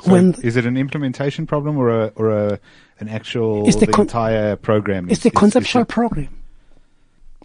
[0.01, 2.59] So when is it an implementation problem or a or a
[2.99, 5.09] an actual the, the con- entire program?
[5.09, 6.29] It's is, the conceptual is, is program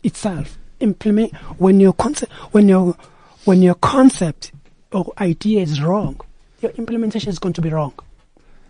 [0.02, 0.58] itself.
[0.80, 2.96] Implement when your concept when your
[3.44, 4.52] when your concept
[4.92, 6.20] or idea is wrong,
[6.60, 7.92] your implementation is going to be wrong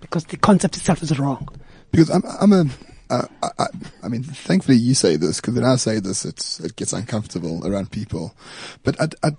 [0.00, 1.48] because the concept itself is wrong.
[1.90, 2.66] Because I'm, I'm a,
[3.10, 3.66] uh, I,
[4.02, 7.66] I, mean, thankfully you say this because when I say this, it's, it gets uncomfortable
[7.66, 8.34] around people.
[8.82, 9.30] But I, I,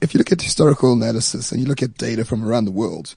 [0.00, 3.14] if you look at historical analysis and you look at data from around the world,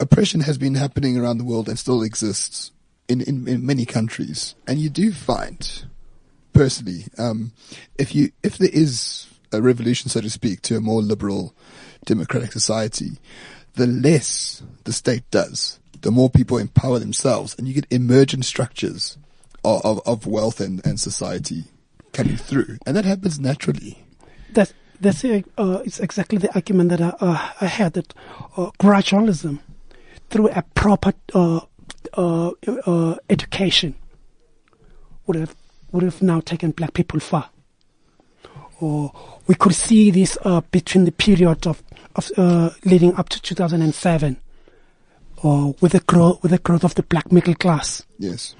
[0.00, 2.72] oppression has been happening around the world and still exists
[3.08, 4.54] in, in, in many countries.
[4.66, 5.84] And you do find,
[6.52, 7.52] personally, um,
[7.98, 11.54] if you, if there is a revolution, so to speak, to a more liberal
[12.04, 13.18] democratic society,
[13.74, 19.18] the less the state does, the more people empower themselves and you get emergent structures
[19.64, 21.64] of, of, of wealth and, and society
[22.12, 22.78] coming through.
[22.86, 24.04] And that happens naturally.
[24.52, 28.14] That's, that's uh, it's exactly the argument that I, uh, I had that
[28.56, 29.58] uh, gradualism
[30.30, 31.62] through a proper uh,
[32.12, 32.52] uh,
[32.86, 33.96] uh, education
[35.26, 35.56] would have
[35.90, 37.50] would have now taken black people far.
[38.78, 39.12] Or
[39.48, 40.38] we could see this
[40.70, 41.82] between the period of
[42.14, 42.30] of
[42.84, 44.40] leading up to 2007,
[45.42, 48.04] or with the growth with the growth of the black middle class.
[48.18, 48.54] Yes.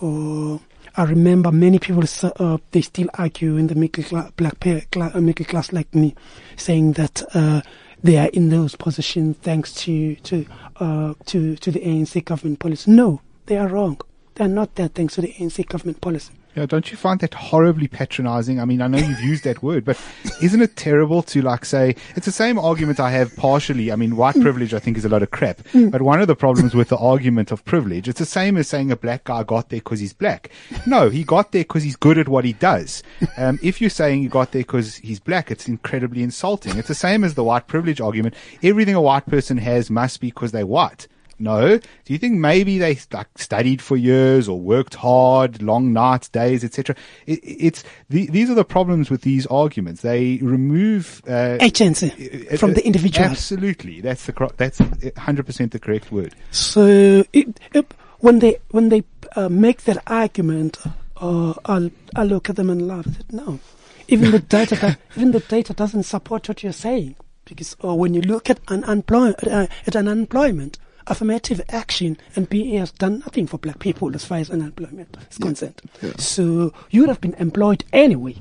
[0.00, 0.60] Or
[0.96, 5.46] I remember many people uh, they still argue in the middle class, black uh, middle
[5.46, 6.14] class like me,
[6.56, 7.62] saying that uh,
[8.02, 12.90] they are in those positions thanks to to uh, to to the ANC government policy.
[12.90, 14.00] No, they are wrong.
[14.34, 16.32] They are not there thanks to the ANC government policy.
[16.60, 18.60] Yeah, don't you find that horribly patronizing?
[18.60, 19.98] I mean, I know you've used that word, but
[20.42, 23.90] isn't it terrible to like say it's the same argument I have partially.
[23.90, 26.36] I mean, white privilege I think is a lot of crap, but one of the
[26.36, 29.70] problems with the argument of privilege, it's the same as saying a black guy got
[29.70, 30.50] there because he's black.
[30.84, 33.02] No, he got there because he's good at what he does.
[33.38, 36.76] Um, if you're saying he got there because he's black, it's incredibly insulting.
[36.76, 38.34] It's the same as the white privilege argument.
[38.62, 41.08] Everything a white person has must be because they're white.
[41.40, 41.78] No.
[41.78, 46.62] Do you think maybe they like studied for years or worked hard, long nights, days,
[46.62, 46.94] etc.?
[47.26, 50.02] It, it's the, these are the problems with these arguments.
[50.02, 53.28] They remove uh, agency uh, from the individual.
[53.28, 54.80] Absolutely, that's the that's
[55.16, 56.34] hundred percent the correct word.
[56.50, 59.02] So it, it, when they when they
[59.34, 60.78] uh, make that argument,
[61.16, 63.06] uh, I'll I look at them and laugh.
[63.08, 63.60] I said, no,
[64.08, 68.20] even the data even the data doesn't support what you're saying because uh, when you
[68.20, 73.46] look at an unemployment uh, at an unemployment affirmative action and BEE has done nothing
[73.46, 75.46] for black people as far as unemployment is yeah.
[75.46, 75.82] concerned.
[76.02, 76.12] Yeah.
[76.18, 78.36] So you would have been employed anyway.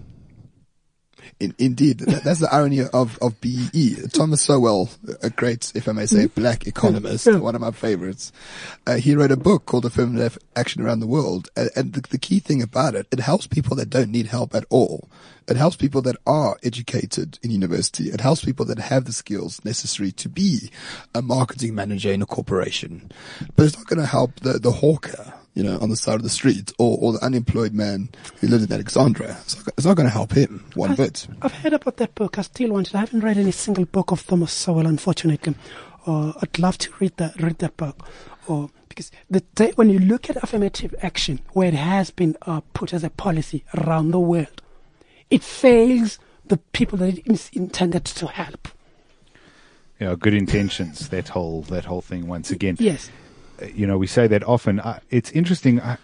[1.39, 3.95] In, indeed, that, that's the irony of, of BEE.
[4.13, 4.89] Thomas Sowell,
[5.21, 8.31] a great, if I may say, black economist, one of my favorites.
[8.85, 11.49] Uh, he wrote a book called Affirmative Action Around the World.
[11.55, 14.55] And, and the, the key thing about it, it helps people that don't need help
[14.55, 15.09] at all.
[15.47, 18.09] It helps people that are educated in university.
[18.09, 20.69] It helps people that have the skills necessary to be
[21.15, 23.11] a marketing manager in a corporation.
[23.55, 26.23] But it's not going to help the, the hawker, you know, on the side of
[26.23, 28.09] the street or, or the unemployed man
[28.39, 29.38] who lives in Alexandria.
[29.41, 31.27] It's not, it's not going to help him one bit.
[31.41, 32.38] I've heard about that book.
[32.38, 32.95] I still want it.
[32.95, 35.55] I haven't read any single book of Thomas Sowell, unfortunately.
[36.05, 38.07] Uh, I'd love to read that read that book.
[38.47, 42.62] Or because the day, when you look at affirmative action, where it has been uh,
[42.73, 44.62] put as a policy around the world,
[45.29, 48.69] it fails the people that it is intended to help.
[49.99, 51.09] You know, good intentions.
[51.09, 52.27] That whole that whole thing.
[52.27, 53.09] Once again, Yes.
[53.74, 54.80] You know, we say that often.
[54.80, 55.82] Uh, it's interesting.
[55.82, 55.98] I,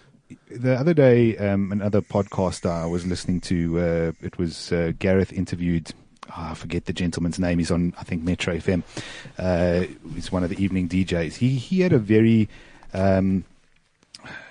[0.50, 5.32] the other day, um, another podcast I was listening to, uh, it was uh, Gareth
[5.34, 5.91] interviewed.
[6.32, 7.60] ah, I forget the gentleman's name.
[7.60, 8.84] He's on, I think, Metro FM.
[9.38, 11.36] Uh, he's one of the evening DJs.
[11.36, 12.50] He he had a very,
[12.94, 13.44] um,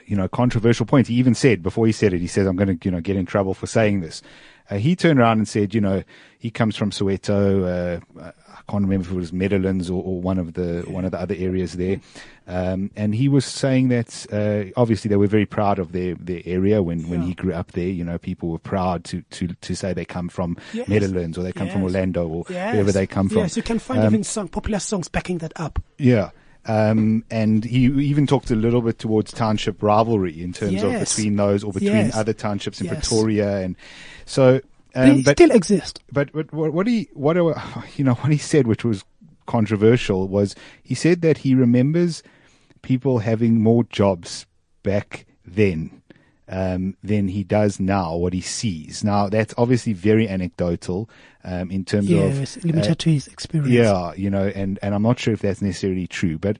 [0.06, 1.08] you know, controversial point.
[1.08, 3.16] He even said before he said it, he says, "I'm going to, you know, get
[3.16, 4.22] in trouble for saying this."
[4.70, 6.04] Uh, he turned around and said, "You know,
[6.38, 8.00] he comes from Soweto.
[8.20, 8.32] Uh,
[8.66, 11.20] I can't remember if it was Meadowlands or, or one of the one of the
[11.20, 12.00] other areas there."
[12.46, 16.42] Um, and he was saying that uh, obviously they were very proud of their, their
[16.44, 17.88] area when, when he grew up there.
[17.88, 20.88] You know, people were proud to, to, to say they come from Yes.
[20.88, 22.72] Meadowlands or they come from Orlando or Yes.
[22.72, 23.38] wherever they come from.
[23.38, 25.82] Yes, you can find Um, even song, popular songs backing that up.
[25.98, 26.30] Yeah.
[26.66, 31.36] Um, and he even talked a little bit towards township rivalry in terms of between
[31.36, 32.16] those or between Yes.
[32.16, 32.94] other townships in Yes.
[32.94, 33.58] Pretoria.
[33.58, 33.76] And
[34.26, 34.60] so,
[34.94, 36.02] um, but, still exist.
[36.12, 37.54] but, but what, what he, what, uh,
[37.96, 39.04] you know, what he said, which was
[39.46, 42.22] controversial was he said that he remembers
[42.82, 44.46] people having more jobs
[44.82, 46.02] back then
[46.48, 49.02] um, than he does now, what he sees.
[49.02, 51.08] Now, that's obviously very anecdotal
[51.42, 52.64] um, in terms Yes, of.
[52.64, 53.72] limited uh, to his experience.
[53.72, 56.58] yeah, you know, and, and I'm not sure if that's necessarily true, but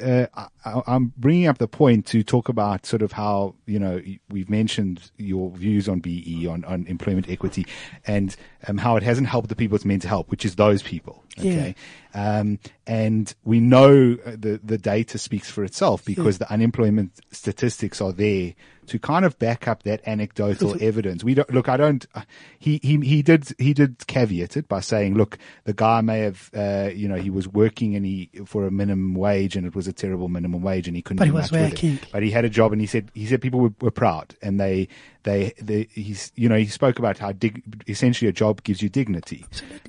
[0.00, 0.26] uh,
[0.64, 4.48] I, I'm bringing up the point to talk about sort of how, you know, we've
[4.48, 7.66] mentioned your views on BE, on, on employment equity,
[8.06, 8.36] and
[8.68, 11.24] um, how it hasn't helped the people it's meant to help, which is those people.
[11.38, 11.74] Okay.
[12.14, 18.00] Um, and we know uh, the, the data speaks for itself because the unemployment statistics
[18.00, 18.54] are there
[18.86, 21.22] to kind of back up that anecdotal evidence.
[21.22, 22.22] We don't, look, I don't, uh,
[22.58, 26.50] he, he, he did, he did caveat it by saying, look, the guy may have,
[26.54, 29.86] uh, you know, he was working and he, for a minimum wage and it was
[29.86, 32.00] a terrible minimum wage and he couldn't But he was working.
[32.10, 34.58] But he had a job and he said, he said people were, were proud and
[34.58, 34.88] they,
[35.22, 38.88] they, they, he's, you know, he spoke about how dig, essentially a job gives you
[38.88, 39.46] dignity.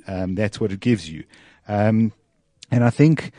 [0.08, 1.24] Um, that's what it gives you.
[1.68, 2.12] Um,
[2.72, 3.32] and I think,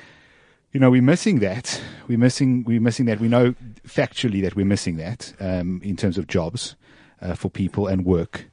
[0.73, 1.81] you know, we're missing that.
[2.09, 3.21] We're missing, we're missing that.
[3.21, 3.55] We know
[3.87, 6.77] factually that we're missing that, um, in terms of jobs,
[7.21, 8.51] uh, for people and work.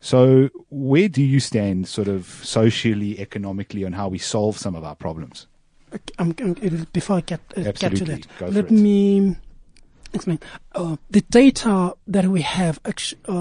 [0.00, 4.84] So where do you stand sort of socially, economically on how we solve some of
[4.84, 5.46] our problems?
[6.18, 9.36] I'm, I'm, before I get, uh, get to that, Go let it.
[10.74, 12.90] Uh, the data that we have, uh,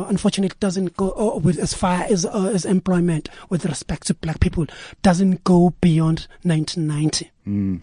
[0.07, 4.39] unfortunately, doesn't go uh, with as far as uh, as employment with respect to black
[4.39, 4.65] people
[5.01, 7.31] doesn't go beyond 1990.
[7.43, 7.77] Hmm.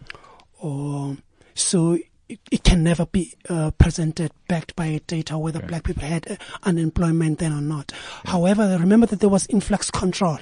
[0.61, 1.17] Or
[1.55, 1.99] so.
[2.31, 6.37] It, it can never be uh, presented backed by data whether black people had uh,
[6.63, 7.91] unemployment then or not.
[8.27, 10.39] However, remember that there was influx control.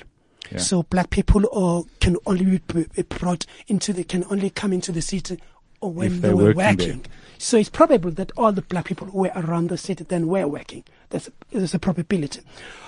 [0.50, 0.58] Yeah.
[0.58, 5.00] So black people uh, can only be brought into the can only come into the
[5.00, 5.38] city
[5.80, 6.98] or when they were working there.
[7.38, 10.46] So it's probable that all the black people who were around the city then were
[10.48, 10.84] working.
[11.10, 12.40] That's a, there's a probability.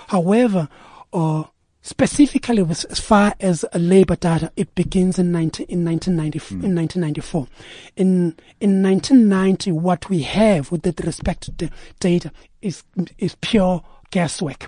[0.07, 0.67] However,
[1.13, 1.43] uh,
[1.81, 6.65] specifically with, as far as labor data, it begins in 19, in 1990, Hmm.
[6.65, 7.47] in 1994.
[7.95, 12.83] In in 1990, what we have with that respect to the data is
[13.17, 14.67] is pure guesswork.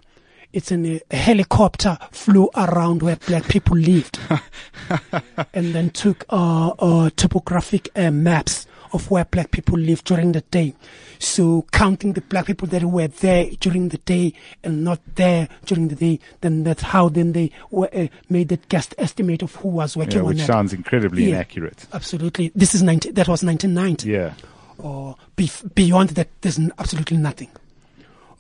[0.54, 4.20] It's in a, a helicopter flew around where black people lived,
[5.54, 10.42] and then took uh, uh, topographic uh, maps of where black people lived during the
[10.42, 10.74] day.
[11.18, 14.34] So counting the black people that were there during the day
[14.64, 18.68] and not there during the day, then that's how then they were, uh, made that
[18.68, 20.48] guest estimate of who was working Yeah, on which that.
[20.48, 21.36] sounds incredibly Yeah.
[21.36, 21.86] inaccurate.
[21.94, 24.34] Absolutely, this is 90, that was 1990 Yeah.
[24.78, 27.50] or bef- beyond that, there's absolutely nothing.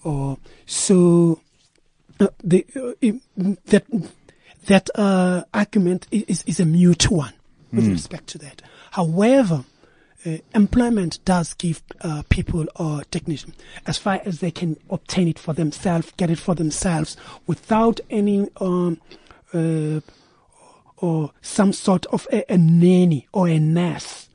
[0.03, 1.39] Or so
[2.21, 3.85] uh, the uh, that
[4.67, 7.33] that uh, argument is is a mute one
[7.73, 8.61] with respect to that.
[8.91, 9.63] However,
[10.25, 13.53] uh, employment does give uh, people uh, dignity
[13.87, 17.17] as far as they can obtain it for themselves, get it for themselves
[17.47, 18.99] without any um,
[19.53, 19.99] uh,
[20.97, 24.29] or some sort of a, a nanny or a nurse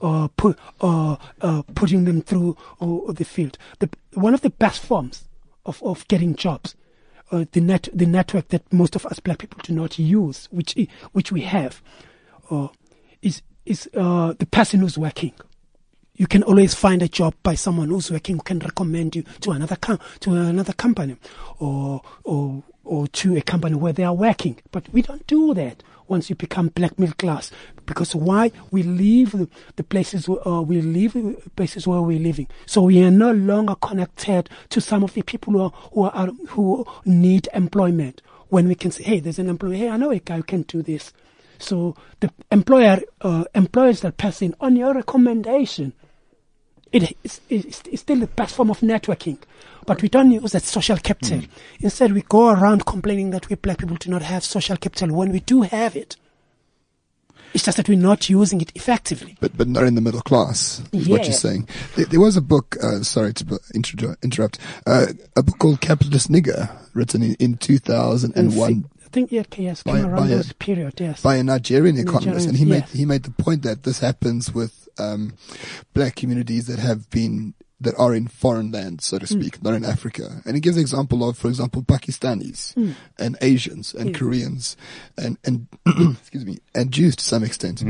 [0.00, 3.56] or put or uh, putting them through or, the field.
[3.78, 5.24] The, one of the best forms
[5.64, 6.74] of, of getting jobs
[7.30, 10.74] uh, the net the network that most of us black people do not use, which
[11.12, 11.82] which we have,
[12.50, 12.68] uh,
[13.22, 15.32] is is uh, the person who's working.
[16.16, 19.50] You can always find a job by someone who's working who can recommend you to
[19.50, 21.16] another com- to another company,
[21.58, 24.60] or or or to a company where they are working.
[24.70, 27.50] But we don't do that once you become black middle class
[27.86, 29.32] because why we leave
[29.76, 32.48] the, places where, uh, we leave the places where we're living.
[32.66, 36.26] So we are no longer connected to some of the people who are, who are
[36.48, 38.22] who need employment.
[38.48, 40.62] When we can say hey there's an employee hey I know a guy who can
[40.62, 41.12] do this.
[41.58, 45.92] So the employer uh, employers that person on your recommendation.
[46.92, 49.38] It is it's, it's still the best form of networking,
[49.84, 51.40] but we don't use that social capital.
[51.80, 55.32] Instead, we go around complaining that we black people do not have social capital when
[55.32, 56.16] we do have it.
[57.54, 59.36] It's just that we're not using it effectively.
[59.40, 61.68] but but not in the middle class is what you're saying.
[61.96, 62.76] There, there was a book.
[62.82, 64.58] Uh, sorry to intro- interrupt.
[64.86, 69.92] Uh, a book called Capitalist Nigger, written in, in 2001 I think yeah, yes, By-
[70.00, 71.22] came around by a- period, yes.
[71.22, 72.92] by a Nigerian economist, and he Nigerians, made yes.
[72.92, 75.34] he made the point that this happens with um,
[75.92, 79.40] black communities that have been that are in foreign lands, so to Hmm.
[79.40, 80.42] speak, not in Africa.
[80.44, 82.72] And he gives the example of, for example, Pakistanis
[83.18, 84.12] and Asians and Hmm.
[84.14, 84.18] Yeah.
[84.18, 84.76] Koreans
[85.18, 85.66] and and
[86.18, 87.82] excuse me and Jews to some extent.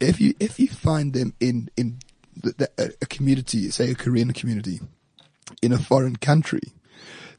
[0.00, 1.98] If you if you find them in in
[2.42, 4.80] the, the, a, a community, say a Korean community,
[5.60, 6.62] in a foreign country,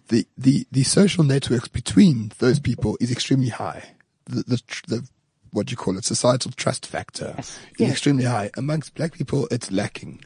[0.10, 3.84] the, the, the social networks between those people is extremely high.
[4.26, 5.08] The, the, the
[5.52, 7.50] what do you call it, societal trust factor Yes.
[7.50, 7.92] is Yes.
[7.92, 8.52] extremely high.
[8.56, 10.24] Amongst black people, it's lacking.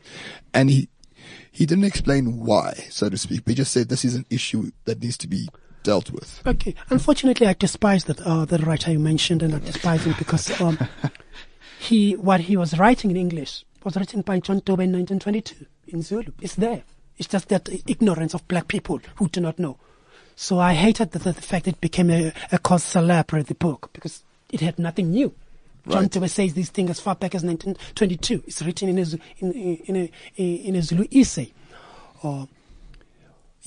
[0.54, 0.90] And he,
[1.58, 4.70] he didn't explain why, so to speak, but he just said this is an issue
[4.86, 5.50] that needs to be
[5.82, 6.40] dealt with.
[6.46, 6.76] Okay.
[6.92, 10.78] Unfortunately, I despise that uh, the writer you mentioned, and I despise him because um,
[11.80, 16.04] he what he was writing in English was written by John Dube in 1922 in
[16.04, 16.32] Zulu.
[16.42, 16.84] It's there.
[17.18, 19.80] It's just that ignorance of black people who do not know.
[20.36, 23.90] So I hated the, the fact that it became a, a cause célèbre the book
[23.94, 25.34] because it had nothing new.
[25.90, 26.30] John Right.
[26.30, 28.44] Says this thing as far back as 1922.
[28.48, 29.06] It's written in a
[29.40, 31.54] in, in, a in a Zulu essay.
[32.24, 32.46] Uh,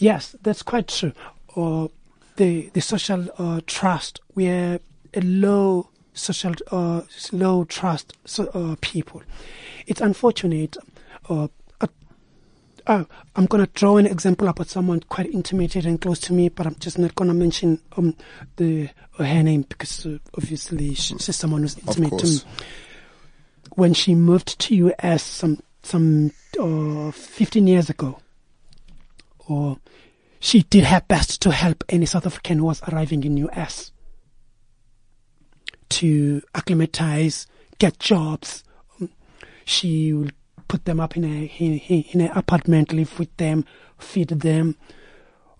[0.00, 1.12] Yes, that's quite true.
[1.54, 1.88] Uh,
[2.36, 4.80] the the social uh, trust, we are
[5.12, 7.02] a low social uh,
[7.32, 9.22] low trust so, uh, people.
[9.86, 10.78] It's unfortunate.
[12.86, 13.04] Uh,
[13.36, 16.66] I'm going to draw an example about someone quite intimate and close to me, but
[16.66, 18.16] I'm just not going to mention um,
[18.56, 22.38] the her name because uh, obviously she- she's someone who's intimate to me.
[23.74, 28.18] when she moved to US some some uh, 15 years ago,
[29.48, 29.78] or
[30.40, 33.92] she did her best to help any South African who was arriving in US
[35.90, 37.46] to acclimatize,
[37.78, 38.64] get jobs.
[39.64, 40.14] She
[40.70, 41.80] put them up in a in,
[42.12, 43.64] in an apartment, live with them,
[43.98, 44.76] feed them.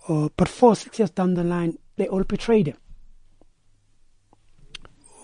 [0.08, 2.74] Uh, but four six years down the line, they all betrayed her.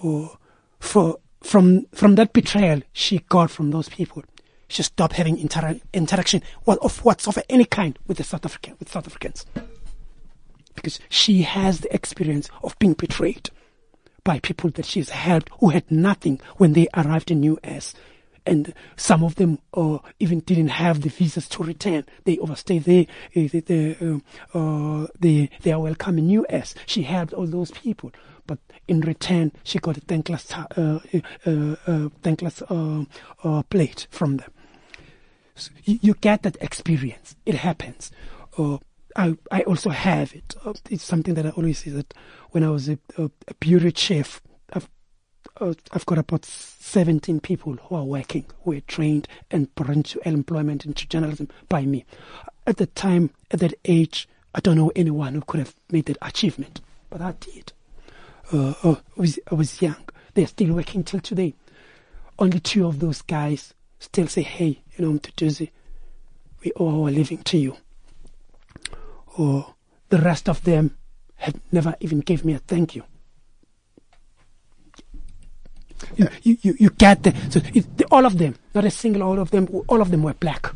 [0.03, 0.39] Or
[0.80, 4.24] for from from that betrayal she got from those people,
[4.66, 9.07] she stopped having intera- interaction of whatsoever any kind with the South African with South
[9.07, 9.47] Africans
[10.74, 13.51] because she has the experience of being betrayed
[14.24, 17.95] by people that she's helped who had nothing when they arrived in US.
[18.47, 22.05] And some of them uh, even didn't have the visas to return.
[22.24, 23.07] They overstayed there.
[23.34, 24.22] Uh, they, they, um,
[24.55, 26.74] uh, they, they are welcome in US.
[26.86, 28.12] She helped all those people.
[28.47, 31.01] But in return, she got a thankless, uh,
[31.44, 33.05] uh, uh, thankless uh,
[33.42, 34.51] uh, plate from them.
[35.57, 37.34] So you, you get that experience.
[37.44, 38.12] It happens.
[39.16, 40.55] I I also have it.
[40.90, 42.12] It's something that I always say that
[42.51, 44.40] when I was a, a, a bureau chief,
[45.59, 50.29] I've uh, got about seventeen people who are working, who are trained and brought into
[50.29, 52.05] employment into journalism by me.
[52.67, 56.19] At the time, at that age, I don't know anyone who could have made that
[56.21, 57.73] achievement, but I did.
[58.53, 60.09] Uh, uh, I was I was young.
[60.35, 61.55] They're still working till today.
[62.39, 65.33] Only two of those guys still say, "Hey, you know, Mr.
[65.33, 65.71] Mduduzi,
[66.63, 67.77] we owe our living to you."
[69.39, 69.75] Or
[70.11, 70.99] the rest of them
[71.37, 73.05] have never even gave me a thank you.
[76.16, 79.22] You, you, you, you get the, so it, the, all of them, not a single,
[79.22, 80.72] all of them, all of them were black.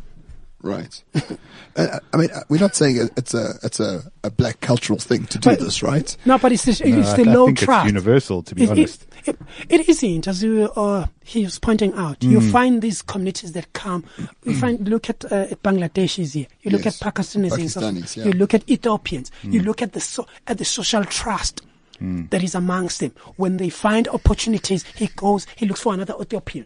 [0.63, 1.03] Right.
[1.75, 5.25] uh, I mean, uh, we're not saying it's a it's a, a black cultural thing
[5.25, 6.15] to do But- this, right?
[6.23, 7.85] No, but it's, the- No, it's I, the I low think trust.
[7.87, 9.07] it's universal, to be It- it- honest.
[9.25, 9.37] It,
[9.69, 12.23] it isn't, as you, uh, he was pointing out.
[12.23, 12.51] You Mm.
[12.51, 14.03] find these communities that come.
[14.43, 16.47] You find, look at, uh, at Bangladeshis here.
[16.61, 16.99] You look Yes.
[17.01, 17.57] at Pakistanis.
[17.59, 18.25] in South- Pakistanis, yeah.
[18.25, 19.31] You look at Ethiopians.
[19.43, 19.53] Mm.
[19.53, 21.61] You look at the so, at the social trust
[22.29, 23.13] that is amongst them.
[23.37, 25.45] When they find opportunities, he goes.
[25.55, 26.65] He looks for another Ethiopian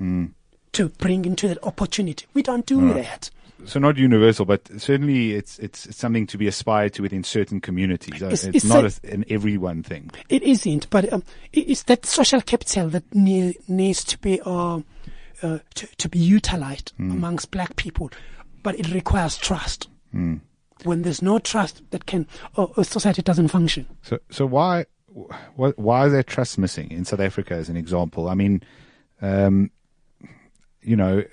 [0.00, 0.32] Mm.
[0.72, 2.26] to bring into that opportunity.
[2.34, 3.30] We don't do that.
[3.64, 7.60] so not universal, but certainly it's it's, it's something to be aspired to within certain
[7.60, 8.20] communities.
[8.20, 10.10] Uh, It's- It's, it's not a- an everyone thing.
[10.28, 11.22] It isn't, but um,
[11.52, 14.80] it's that social capital that ne- needs to be uh,
[15.42, 18.10] uh, to, to be utilized amongst black people,
[18.64, 19.88] but it requires trust.
[20.84, 23.86] When there's no trust, that can uh, a society doesn't function.
[24.02, 24.86] So so why
[25.56, 28.28] wh- why is there trust missing in South Africa as an example?
[28.28, 28.62] I mean,
[29.20, 29.70] um,
[30.82, 31.24] you know,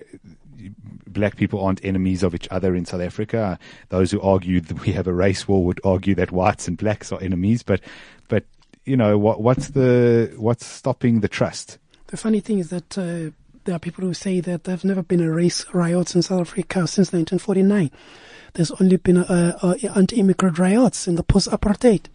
[1.08, 3.58] black people aren't enemies of each other in South Africa.
[3.90, 7.12] Those who argue that we have a race war would argue that whites and blacks
[7.12, 7.64] are enemies.
[7.64, 7.82] But
[8.28, 8.46] but
[8.86, 11.78] you know what what's the what's stopping the trust?
[12.08, 13.32] The funny thing is that uh,
[13.66, 16.88] there are people who say that there's never been a race riots in South Africa
[16.88, 17.92] since 1949.
[18.54, 22.06] There's only been uh, uh, anti-immigrant riots in the post-apartheid.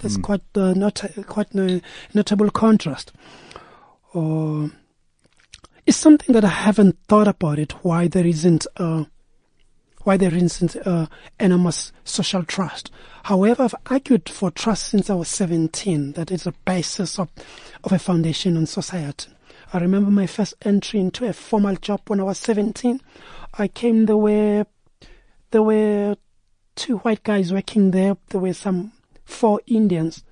[0.00, 1.80] That's quite uh, not quite a
[2.14, 3.12] notable contrast.
[4.14, 4.68] Uh,
[5.86, 7.72] it's something that I haven't thought about it.
[7.84, 9.04] Why there isn't uh,
[10.04, 11.06] why there isn't uh,
[11.38, 12.90] enormous social trust.
[13.24, 16.12] However, I've argued for trust since I was 17.
[16.12, 17.28] That is the basis of,
[17.84, 19.30] of a foundation on society.
[19.72, 23.00] I remember my first entry into a formal job when I was 17.
[23.54, 24.66] I came, the were,
[25.52, 26.16] there were
[26.74, 28.16] two white guys working there.
[28.30, 28.92] There were some
[29.24, 30.24] four Indians.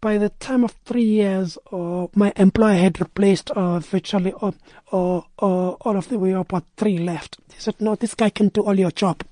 [0.00, 4.52] By the time of three years, uh, my employer had replaced uh, virtually uh,
[4.92, 7.36] uh, uh, all of the way about three left.
[7.52, 9.22] He said, "No, this guy can do all your job."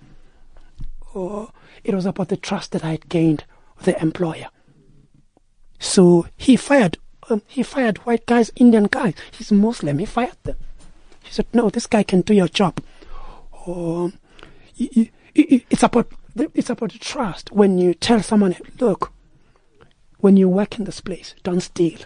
[1.14, 1.46] Uh,
[1.84, 3.44] it was about the trust that I had gained
[3.76, 4.48] with the employer.
[5.78, 6.98] So he fired.
[7.30, 9.14] Um, he fired white guys, Indian guys.
[9.32, 9.98] He's Muslim.
[9.98, 10.56] He fired them.
[11.24, 12.82] He said, "No, this guy can do your job."
[13.66, 14.18] Um,
[14.78, 17.52] it's about it's about trust.
[17.52, 19.12] When you tell someone, "Look,
[20.18, 21.98] when you work in this place, don't steal.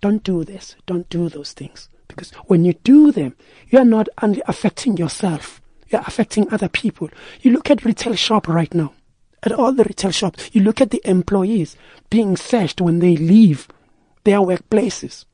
[0.00, 0.76] Don't do this.
[0.86, 1.88] Don't do those things.
[2.08, 3.36] Because when you do them,
[3.68, 7.08] you are not only affecting yourself, you are affecting other people.
[7.42, 8.94] You look at retail shop right now,
[9.42, 11.76] at all the retail shops, you look at the employees
[12.10, 13.68] being searched when they leave
[14.24, 15.24] their workplaces.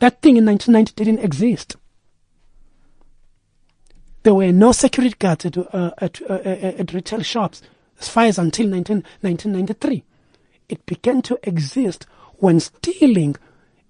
[0.00, 1.76] That thing in 1990 didn't exist.
[4.22, 7.62] There were no security guards at, uh, at, uh, at retail shops
[8.00, 10.04] as far as until 19, 1993
[10.68, 12.06] it began to exist
[12.36, 13.36] when stealing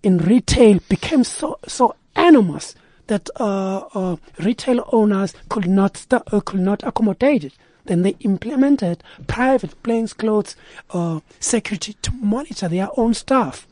[0.02, 2.74] in retail became so so enormous
[3.08, 7.54] that uh, uh, retail owners could not st- uh, could not accommodate it.
[7.86, 10.56] Then they implemented private plainclothes
[10.90, 13.66] uh, security to monitor their own staff.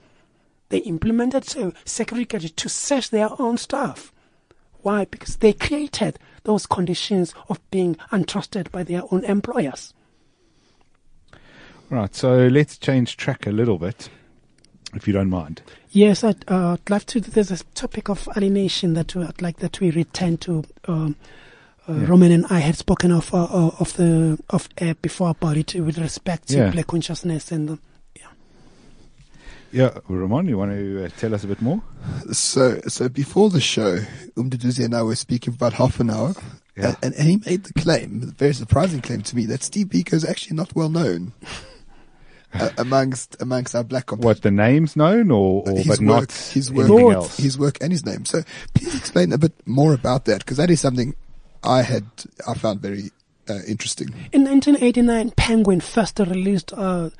[0.70, 4.12] They implemented uh, security to search their own staff.
[4.82, 5.04] Why?
[5.04, 9.92] Because they created those conditions of being untrusted by their own employers.
[11.90, 12.14] Right.
[12.14, 14.08] So let's change track a little bit,
[14.94, 15.62] if you don't mind.
[15.90, 17.20] Yes, I'd, uh, I'd love to.
[17.20, 20.64] There's a topic of alienation that we, I'd like that we return to.
[20.88, 21.16] Um,
[21.88, 24.68] uh, Roman and I had spoken of uh, of the of
[25.02, 26.70] before about it with respect to Yeah.
[26.72, 27.78] black consciousness and the,
[29.76, 31.82] Yeah, Ramon, you want to uh, tell us a bit more?
[32.32, 33.98] So, so before the show,
[34.34, 36.32] Umduduzi and I were speaking for about half an hour,
[36.78, 36.94] Yeah.
[37.02, 40.14] and, and he made the claim, the very surprising claim to me, that Steve Biko
[40.14, 41.34] is actually not well known
[42.54, 46.20] uh, amongst amongst our black comp- What the name's known, or, or his but work,
[46.30, 47.36] not his work, anything else?
[47.36, 48.24] his work, and his name.
[48.24, 51.14] So, please explain a bit more about that, because that is something
[51.62, 52.06] I had
[52.48, 53.10] I found very
[53.46, 54.08] uh, interesting.
[54.32, 57.10] In 1989, Penguin first released uh,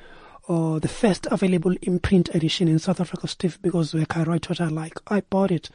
[0.47, 3.27] uh, the first available imprint edition in South Africa.
[3.27, 4.97] Steve Biko's work I write what I like.
[5.07, 5.69] I bought it.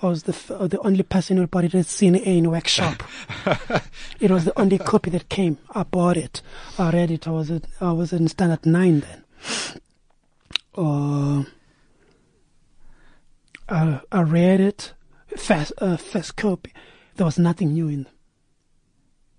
[0.00, 3.02] I was the f- uh, the only person who bought it at CNA in workshop.
[4.20, 5.58] it was the only copy that came.
[5.70, 6.42] I bought it.
[6.78, 7.28] I read it.
[7.28, 9.24] I was at, I was in standard nine then.
[10.76, 11.44] Uh,
[13.68, 14.92] I, I read it.
[15.36, 16.72] First, uh, first copy.
[17.16, 18.06] There was nothing new in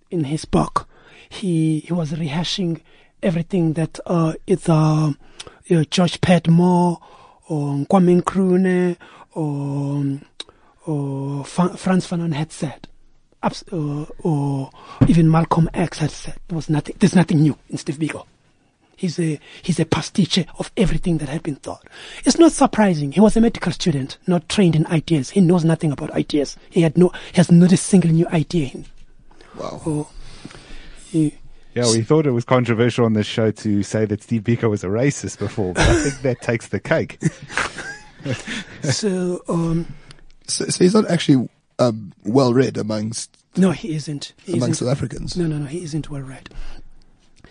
[0.10, 0.88] in his book.
[1.30, 2.82] He he was rehashing
[3.24, 5.12] everything that uh, it's uh,
[5.66, 7.02] you know, George Padmore
[7.48, 8.98] or Kwame Nkrumah
[9.34, 10.20] or
[10.86, 12.88] or Frantz Fanon had said,
[13.42, 14.70] Abs- uh, or
[15.08, 16.36] even Malcolm X had said.
[16.48, 16.96] There was nothing.
[17.00, 18.26] There's nothing new in Steve Biko.
[18.96, 21.86] He's a he's a pastiche of everything that had been thought.
[22.26, 23.12] It's not surprising.
[23.12, 25.32] He was a medical student, not trained in ideas.
[25.32, 26.58] He knows nothing about ideas.
[26.70, 28.72] He had no he has not a single new idea.
[29.58, 29.82] Wow.
[29.86, 30.08] or
[31.12, 31.36] he,
[31.74, 34.84] Yeah, we thought it was controversial on this show to say that Steve Biko was
[34.84, 37.20] a racist before, but I think that takes the cake.
[38.84, 39.88] so um,
[40.48, 41.50] So, so he's not actually
[41.80, 44.34] um, well read amongst no, he isn't.
[44.44, 44.88] He amongst isn't.
[44.88, 45.38] South Africans.
[45.38, 46.50] No, no, no, he isn't well read.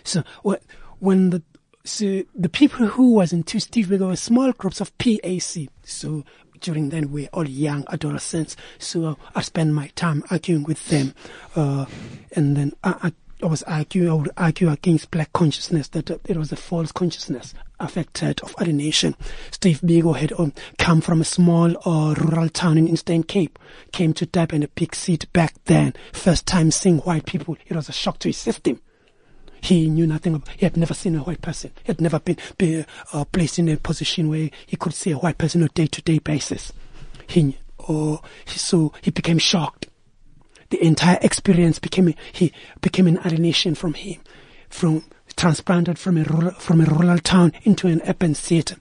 [0.03, 0.63] So what
[0.99, 1.41] when the
[1.85, 5.69] so the people who was into Steve Biko were small groups of PAC.
[5.83, 6.23] So
[6.59, 8.55] during then we were all young adolescents.
[8.79, 11.13] So I spent my time arguing with them,
[11.55, 11.85] uh,
[12.35, 13.13] and then I, I,
[13.43, 14.09] I was arguing.
[14.09, 18.55] I would argue against black consciousness that uh, it was a false consciousness affected of
[18.61, 19.15] alienation.
[19.51, 23.59] Steve Biko had um, come from a small uh, rural town in Eastern Cape,
[23.91, 25.93] came to Durban, a big seat back then.
[26.13, 28.79] First time seeing white people, it was a shock to his system.
[29.59, 30.35] He knew nothing.
[30.35, 31.71] About, he had never seen a white person.
[31.83, 35.17] He had never been, been uh, placed in a position where he could see a
[35.17, 36.71] white person on a day-to-day basis.
[37.27, 39.82] He, or he, so he became shocked.
[40.73, 42.51] The entire experience became he
[42.81, 44.19] became an alienation from him,
[44.69, 45.03] from
[45.35, 48.75] transplanted from a rural, from a rural town into an urban city.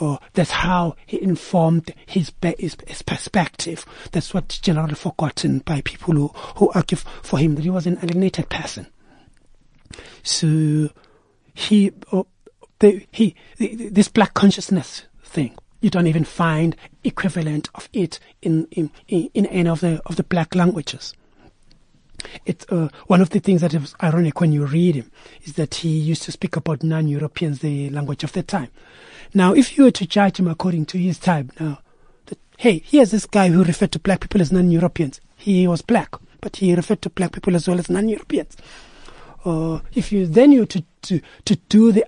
[0.00, 3.84] Or oh, that's how he informed his, his, his perspective.
[4.12, 7.98] That's what's generally forgotten by people who, who argue for him that he was an
[8.00, 8.86] alienated person.
[10.22, 10.90] So
[11.52, 12.28] he, oh,
[12.78, 18.66] the, he, the, this black consciousness thing, you don't even find equivalent of it in,
[18.70, 21.14] in, in any of the, of the black languages.
[22.44, 25.10] It's uh, one of the things that is ironic when you read him
[25.44, 28.68] is that he used to speak about non-Europeans, the language of the time.
[29.34, 31.78] Now, if you were to judge him according to his time, now,
[32.26, 35.20] that, hey, here's this guy who referred to black people as non-Europeans.
[35.36, 38.56] He was black, but he referred to black people as well as non-Europeans
[39.44, 42.04] uh, if you then you to, to, to do the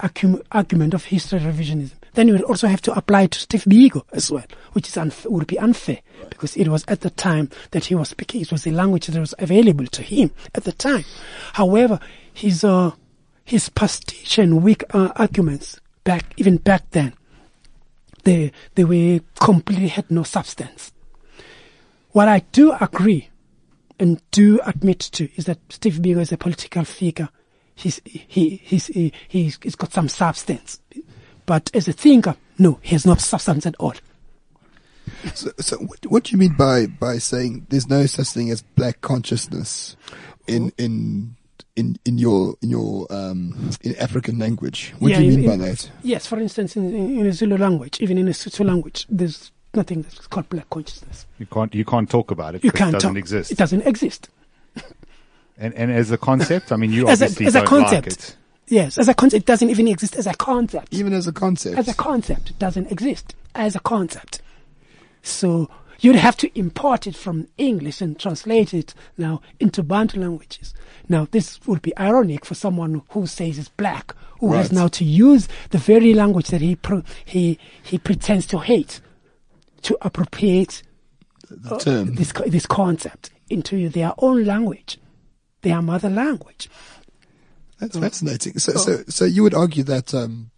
[0.52, 4.30] argument of history revisionism, then you will also have to apply to Steve Biko as
[4.30, 5.98] well, which is unf- would be unfair
[6.28, 8.40] because it was at the time that he was speaking.
[8.40, 11.04] It was the language that was available to him at the time.
[11.52, 12.00] However,
[12.32, 12.92] his uh,
[13.44, 17.14] his pastiche and weak uh, arguments back even back then,
[18.24, 20.92] they they were completely had no substance.
[22.12, 23.28] What I do agree
[24.00, 27.28] and do admit to is that Steve Biko is a political figure.
[27.74, 30.80] He's, he, he's, he, he's, he's got some substance.
[31.50, 33.94] But as a thinker, no, he has no substance at all.
[35.34, 38.62] So, so what, what do you mean by, by saying there's no such thing as
[38.62, 39.96] black consciousness
[40.46, 41.34] in, in,
[41.74, 44.94] in, in your, in your, um, in African language?
[45.00, 45.90] What Yeah, do you in- mean by that?
[46.04, 49.50] Yes, for instance, in, in in a Zulu language, even in a Sotho language, there's
[49.74, 51.26] nothing that's called black consciousness.
[51.40, 52.62] You can't you can't talk about it.
[52.62, 53.18] You 'cause can't It doesn't talk.
[53.18, 53.50] exist.
[53.50, 54.28] It doesn't exist.
[55.58, 58.06] and and as a concept, I mean, you As a- obviously as a don't concept.
[58.06, 58.36] like it.
[58.70, 60.94] Yes, as a concept, it doesn't even exist as a concept.
[60.94, 61.76] Even as a concept.
[61.76, 62.50] as a concept.
[62.50, 64.40] It doesn't exist as a concept.
[65.22, 65.68] So
[65.98, 70.72] you'd have to import it from English and translate it now into Bantu languages.
[71.08, 75.04] Now this would be ironic for someone who says he's black, who has now to
[75.04, 79.00] use the very language that he pro- he he pretends to hate
[79.82, 80.82] to appropriate
[81.50, 82.08] the term.
[82.10, 84.98] Uh, this this concept into their own language,
[85.62, 86.70] their mother language.
[87.80, 88.58] That's fascinating.
[88.58, 90.50] So, so, so you would argue that um,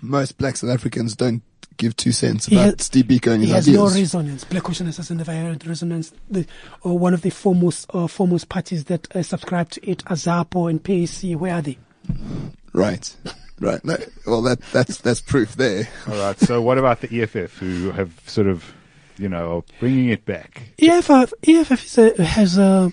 [0.00, 1.42] most Black South Africans don't
[1.76, 3.98] give two cents He about has- Steve Biko and his He his has no ideas.
[4.14, 4.44] resonance.
[4.44, 6.12] Black consciousness has never had resonance.
[6.30, 6.46] The,
[6.82, 10.82] or one of the foremost uh, foremost parties that uh, subscribe to it, Azapo and
[10.82, 11.78] PAC, where are they?
[12.72, 13.16] right,
[13.60, 13.84] right.
[13.84, 13.96] No,
[14.26, 15.88] well, that that's that's proof there.
[16.08, 16.38] All right.
[16.38, 18.72] So what about the EFF, who have sort of,
[19.18, 20.62] you know, bringing it back?
[20.80, 22.92] EFF, EFF is a, has a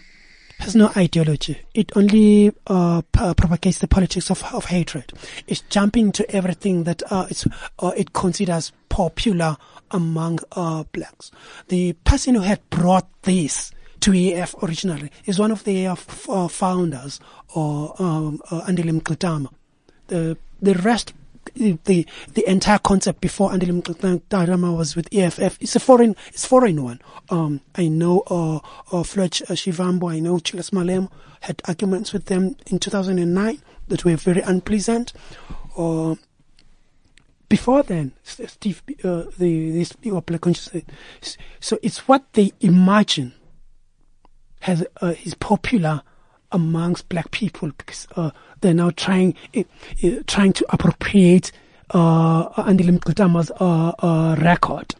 [0.62, 1.59] has no ideology.
[1.74, 5.12] It only uh, p- propagates the politics of, of hatred.
[5.47, 7.28] It's jumping to everything that uh,
[7.80, 9.57] uh, it considers popular
[9.89, 11.32] among uh, blacks.
[11.70, 16.30] The person who had brought this to EF originally is one of the uh, f-
[16.30, 17.20] uh, founders,
[17.55, 19.49] or um, uh, Andile Mngxitama.
[20.07, 21.14] The the rest
[21.56, 26.84] the the, entire concept before Andile Mngxitama was with EFF it's a foreign it's foreign
[26.84, 26.99] one.
[27.30, 28.60] Um, I know uh,
[28.91, 31.10] uh, Fletch uh, Shivambu, I know Julius Malema
[31.41, 35.14] had arguments with them in 2009 that were very unpleasant.
[35.78, 36.16] Uh,
[37.49, 40.24] before then, Steve, uh, the this people.
[41.60, 43.34] So it's what they imagine
[44.62, 46.04] has uh, is popular
[46.52, 48.32] amongst black people because uh,
[48.62, 49.64] they're now trying uh,
[50.04, 51.52] uh, trying to appropriate
[51.91, 54.95] uh, Andile Mngxitama's uh, uh, record.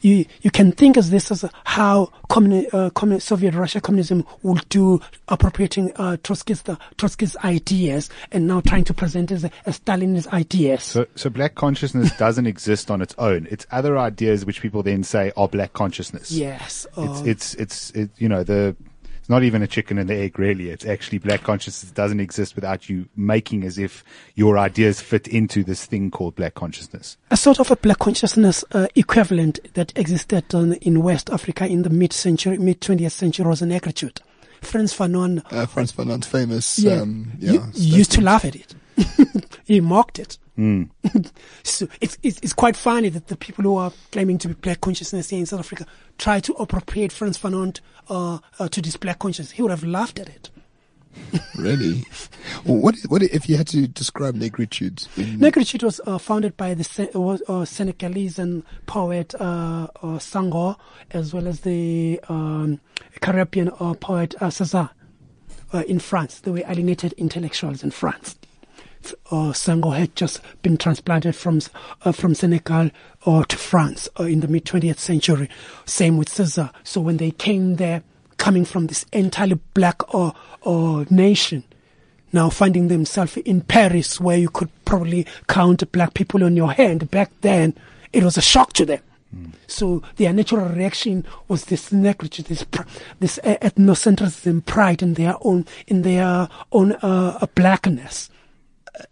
[0.00, 4.68] You you can think as this as how communi- uh, communi- Soviet Russia communism would
[4.68, 6.62] do appropriating uh, Trotsky's
[6.96, 10.84] Trotsky's ideas and now trying to present as, as Stalin's ideas.
[10.84, 13.48] So, so black consciousness doesn't exist on its own.
[13.50, 16.30] It's other ideas which people then say are black consciousness.
[16.30, 18.76] yes, It's uh, it's it's it, you know the
[19.28, 20.70] it's not even a chicken and the egg really.
[20.70, 24.02] It's actually black consciousness doesn't exist without you making as if
[24.34, 27.18] your ideas fit into this thing called black consciousness.
[27.30, 31.82] a sort of a black consciousness uh, equivalent that existed on, in West Africa in
[31.82, 34.18] the mid-century, mid-20th century was an negritude.
[34.62, 36.78] Frantz Fanon Uh, Frantz Fanon's famous.
[36.78, 38.74] yeah, Um, u- yeah, used to laugh at it.
[39.66, 40.38] he mocked it.
[41.62, 44.80] so it's, it's it's quite funny that the people who are claiming to be black
[44.80, 45.86] consciousness here in South Africa
[46.18, 47.78] try to appropriate Frantz Fanon
[48.08, 49.52] uh, uh, to this black consciousness.
[49.52, 50.50] He would have laughed at it.
[51.56, 52.04] Really?
[52.64, 55.08] Well, what what if you had to describe negritude?
[55.16, 59.88] In, Negritude was uh, founded by the Sen- uh, was, uh, Senegalese and poet uh,
[60.02, 60.76] uh, Senghor,
[61.10, 62.80] as well as the um,
[63.20, 64.90] Caribbean uh, poet uh, Césaire
[65.72, 66.40] uh, in France.
[66.40, 68.36] They were alienated intellectuals in France.
[69.30, 71.60] Uh, Senghor had just been transplanted from
[72.02, 72.90] uh, from Senegal
[73.26, 75.48] uh, to France uh, in the mid 20th century.
[75.84, 76.70] Same with Césaire.
[76.84, 78.02] So when they came there,
[78.36, 80.32] coming from this entirely black uh,
[80.64, 81.64] uh, nation,
[82.32, 87.10] now finding themselves in Paris, where you could probably count black people on your hand
[87.10, 87.74] back then,
[88.12, 89.00] it was a shock to them.
[89.66, 92.88] So their natural reaction was this negritude, this pr-
[93.20, 98.30] this ethnocentrism, pride in their own in their own uh, blackness.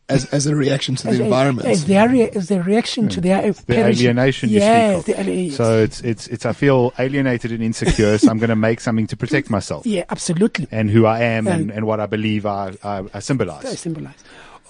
[0.09, 1.69] As as a reaction to the As environment.
[1.69, 5.51] as their rea- as their reaction to their the alienation you yes, speak the ali-
[5.51, 9.07] So it's it's it's I feel alienated and insecure, so I'm going to make something
[9.09, 10.67] to protect myself yeah, absolutely.
[10.71, 13.79] and who I am and, And- and what I believe I I, I I symbolize.
[13.79, 14.21] symbolize.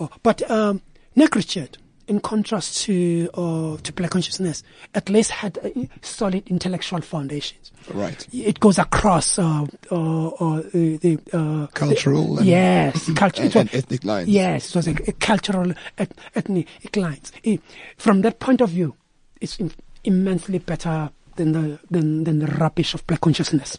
[0.00, 0.80] Oh, but um,
[1.16, 1.76] negritude,
[2.08, 4.62] in contrast to uh, to black consciousness,
[4.94, 5.68] at least had uh,
[6.02, 7.72] solid intellectual foundations.
[7.92, 8.26] Right.
[8.32, 13.74] It goes across uh, uh, uh, the uh, Cultural the- and- yes, culture, and- and
[13.74, 14.28] ethnic lines.
[14.28, 17.32] Yes, it was a, a cultural et- ethnic lines.
[17.44, 17.58] Eh,
[17.96, 18.94] From that point of view,
[19.40, 19.70] it's im-
[20.04, 23.78] immensely better than the than, than the rubbish of black consciousness.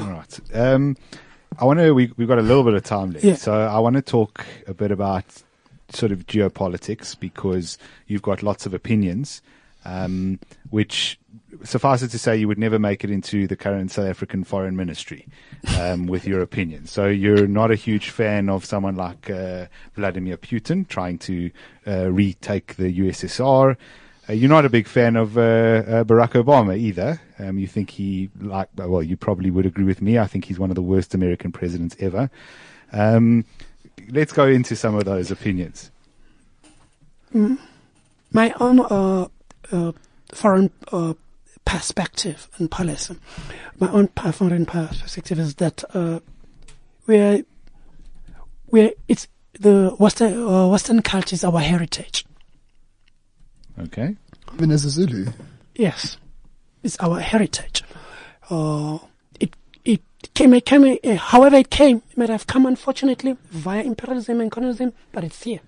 [0.00, 0.40] All right.
[0.54, 0.96] Um,
[1.58, 1.92] I want to.
[1.94, 3.36] We we've got a little bit of time left, Yeah.
[3.36, 5.24] so I want to talk a bit about
[5.94, 9.42] sort of geopolitics because you've got lots of opinions,
[9.84, 10.38] um,
[10.70, 11.18] which
[11.62, 14.76] suffice it to say you would never make it into the current South African foreign
[14.76, 15.26] ministry
[15.78, 16.90] um, with your opinions.
[16.90, 21.50] So you're not a huge fan of someone like uh, Vladimir Putin trying to
[21.86, 23.76] uh, retake the USSR.
[24.28, 27.20] Uh, you're not a big fan of uh, uh, Barack Obama either.
[27.38, 30.18] Um, you think he, like, well, you probably would agree with me.
[30.18, 32.30] I think he's one of the worst American presidents ever.
[32.92, 33.44] Um,
[34.08, 35.90] let's go into some of those opinions.
[37.32, 39.28] my own uh,
[39.72, 39.92] uh,
[40.32, 41.14] foreign uh,
[41.64, 43.16] perspective and policy,
[43.80, 46.20] my own foreign perspective is that uh,
[47.06, 47.44] we're,
[48.70, 49.28] we're, it's
[49.60, 52.24] the Western, uh, Western culture is our heritage.
[53.78, 54.16] Okay.
[54.54, 55.32] Even as a Zulu.
[55.74, 56.16] Yes,
[56.82, 57.82] it's our heritage.
[58.48, 59.13] Uh, it it
[60.34, 64.50] came, it came, uh, however it came, it might have come unfortunately via imperialism and
[64.50, 65.60] colonialism, but it's here.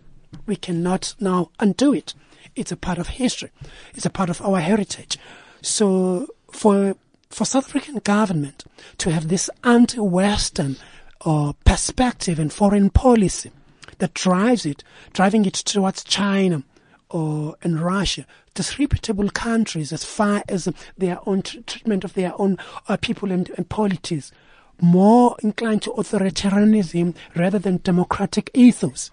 [0.47, 2.15] We cannot now undo it.
[2.57, 3.51] It's a part of history.
[3.95, 5.19] It's a part of our heritage.
[5.63, 6.97] So for
[7.29, 8.65] for South African government
[8.99, 10.77] to have this anti-Western
[11.25, 13.51] uh, perspective and foreign policy
[13.99, 16.63] that drives it, driving it towards China,
[17.11, 22.59] or in Russia, disreputable countries as far as their own tr- treatment of their own
[22.89, 24.33] uh, people and, and polities,
[24.81, 29.11] more inclined to authoritarianism rather than democratic ethos.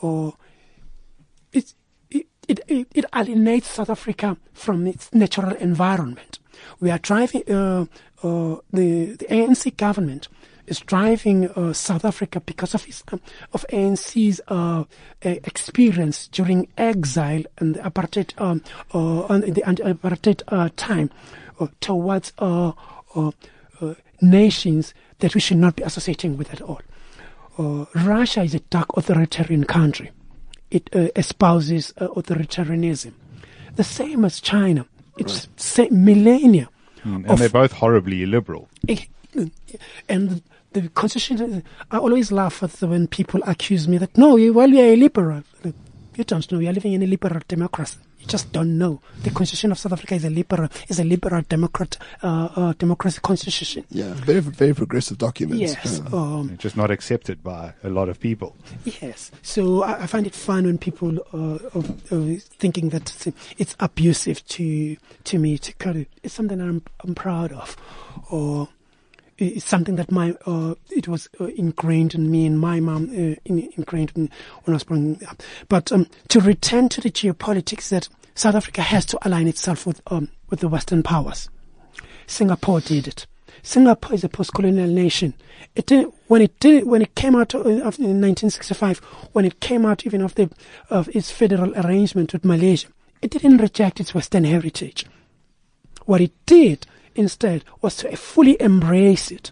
[0.00, 0.34] Or
[1.52, 1.74] it,
[2.10, 6.38] it, it, it, alienates South Africa from its natural environment.
[6.80, 7.86] We are driving, uh,
[8.22, 10.28] uh, the, the ANC government
[10.70, 13.20] is driving uh, South Africa because of its, um,
[13.52, 14.84] of ANC's uh, uh,
[15.22, 18.62] experience during exile and the apartheid um,
[18.94, 21.10] uh, and the apartheid uh, time
[21.58, 22.68] uh, towards uh,
[23.14, 23.30] uh, uh,
[24.20, 26.80] nations that we should not be associating with at all.
[27.58, 30.10] Uh, Russia is a dark authoritarian country.
[30.70, 33.12] It uh, espouses uh, authoritarianism.
[33.76, 34.86] The same as China.
[35.18, 36.68] It's sa- millennia.
[37.04, 38.68] And of- they're both horribly illiberal.
[40.08, 40.42] and
[40.72, 44.68] the constitution, I always laugh at the, when people accuse me that, no, you, well,
[44.68, 45.42] you're a liberal.
[46.16, 46.58] You don't know.
[46.58, 47.98] You're living in a liberal democracy.
[48.20, 49.00] You just don't know.
[49.22, 53.18] The constitution of South Africa is a liberal, is a liberal democrat, uh, uh, democracy
[53.22, 53.84] constitution.
[53.90, 54.12] Yeah.
[54.14, 55.60] Very very progressive document.
[55.60, 56.00] Yes.
[56.02, 56.08] Yeah.
[56.12, 58.54] Um, just not accepted by a lot of people.
[58.84, 59.30] Yes.
[59.42, 63.76] So I, I find it fun when people are, of, of thinking that it's, it's
[63.80, 66.08] abusive to to me to cut it.
[66.22, 67.76] It's something I'm I'm proud of,
[68.30, 68.68] or
[69.40, 73.34] it's something that my uh, it was uh, ingrained in me and my mom uh,
[73.44, 74.30] in, ingrained in,
[74.64, 75.42] when I was growing up.
[75.68, 80.00] But um, to return to the geopolitics, that South Africa has to align itself with
[80.08, 81.48] um, with the Western powers.
[82.26, 83.26] Singapore did it.
[83.62, 85.34] Singapore is a post-colonial nation.
[85.74, 88.98] It didn't, when it did when it came out of, of in 1965,
[89.32, 90.50] when it came out even of the
[90.88, 92.88] of its federal arrangement with Malaysia,
[93.22, 95.06] it didn't reject its Western heritage.
[96.06, 99.50] What it did instead was to fully embrace it,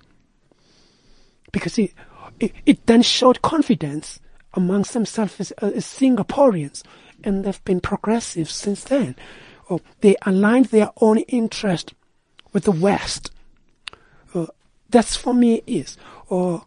[1.52, 1.92] because it
[2.40, 4.20] it, it then showed confidence
[4.54, 6.82] amongst themselves as, as Singaporeans
[7.24, 9.16] and they've been progressive since then.
[9.68, 11.94] Or they aligned their own interest
[12.52, 13.30] with the West.
[14.34, 14.46] Uh,
[14.88, 15.96] that's for me is,
[16.28, 16.64] or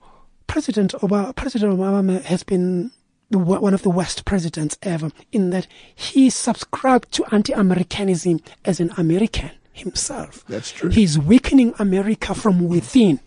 [0.47, 2.91] President Obama, President Obama has been
[3.29, 5.65] one of the worst presidents ever in that
[5.95, 10.45] he subscribed to anti-Americanism as an American himself.
[10.47, 10.89] That's true.
[10.89, 13.19] He's weakening America from within.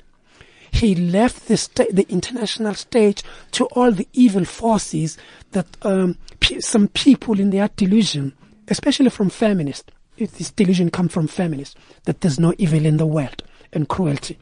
[0.70, 3.22] He left the, sta- the international stage
[3.52, 5.16] to all the evil forces
[5.52, 8.32] that um, pe- some people in their delusion,
[8.68, 13.06] especially from feminists, if this delusion comes from feminists, that there's no evil in the
[13.06, 13.42] world
[13.72, 14.38] and cruelty,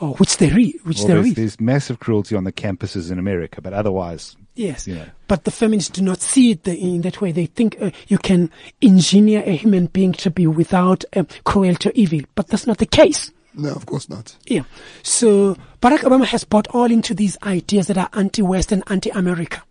[0.00, 1.34] oh, which there is, which Well, there there's, is.
[1.34, 5.06] there's massive cruelty on the campuses in America, but otherwise, Yes, you know.
[5.28, 7.32] but the feminists do not see it in that way.
[7.32, 8.50] They think uh, you can
[8.82, 12.86] engineer a human being to be without um, cruelty or evil, but that's not the
[12.86, 13.30] case.
[13.54, 14.36] No, of course not.
[14.46, 14.62] Yeah.
[15.02, 19.62] So Barack Obama has bought all into these ideas that are anti-West and anti-America.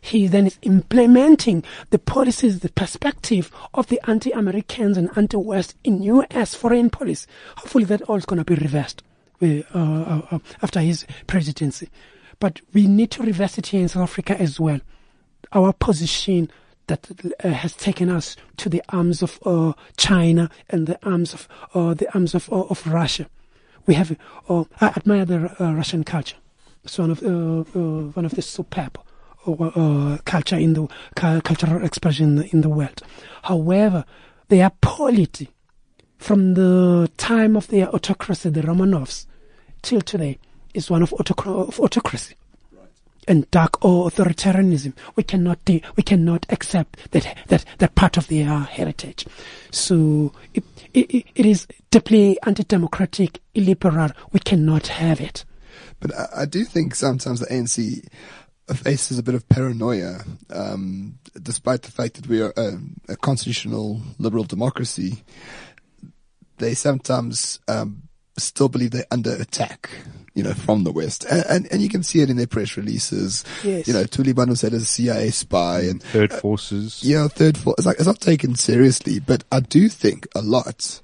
[0.00, 6.54] He then is implementing the policies, the perspective of the anti-Americans and anti-West in U.S.
[6.54, 7.26] foreign policy.
[7.56, 9.02] Hopefully that all is going to be reversed
[9.42, 11.88] uh, uh, uh, after his presidency.
[12.40, 14.80] But we need to reverse it here in South Africa as well.
[15.52, 16.50] Our position
[16.86, 17.08] that
[17.42, 21.94] uh, has taken us to the arms of uh, China and the arms of uh,
[21.94, 23.26] the arms of uh, of Russia.
[23.86, 24.16] We have.
[24.48, 26.36] I admire the Russian culture.
[26.84, 28.98] It's one of one of the superb
[30.24, 33.02] culture in the cu- cultural expression in the, in the world.
[33.44, 34.04] However,
[34.48, 35.50] their polity
[36.18, 39.26] from the time of their autocracy, the Romanovs,
[39.82, 40.38] till today,
[40.74, 42.34] is one of, autocra- of autocracy
[43.28, 44.94] and dark authoritarianism.
[45.16, 49.26] We cannot de- we cannot accept that that that part of their heritage.
[49.70, 50.64] So it
[50.94, 54.10] it, it is deeply anti-democratic, illiberal.
[54.32, 55.44] We cannot have it.
[56.00, 58.06] But I, I do think sometimes the ANC
[58.74, 64.00] faces a bit of paranoia, um, despite the fact that we are a, a constitutional
[64.18, 65.22] liberal democracy.
[66.58, 68.02] They sometimes um,
[68.38, 69.90] still believe they're under attack,
[70.34, 72.76] you know, from the West, and, and and you can see it in their press
[72.76, 73.44] releases.
[73.62, 73.86] Yes.
[73.88, 77.02] You know, Tuliban was said as a CIA spy, and third forces.
[77.02, 77.76] yeah, third force.
[77.78, 81.00] It's like it's not taken seriously, but I do think a lot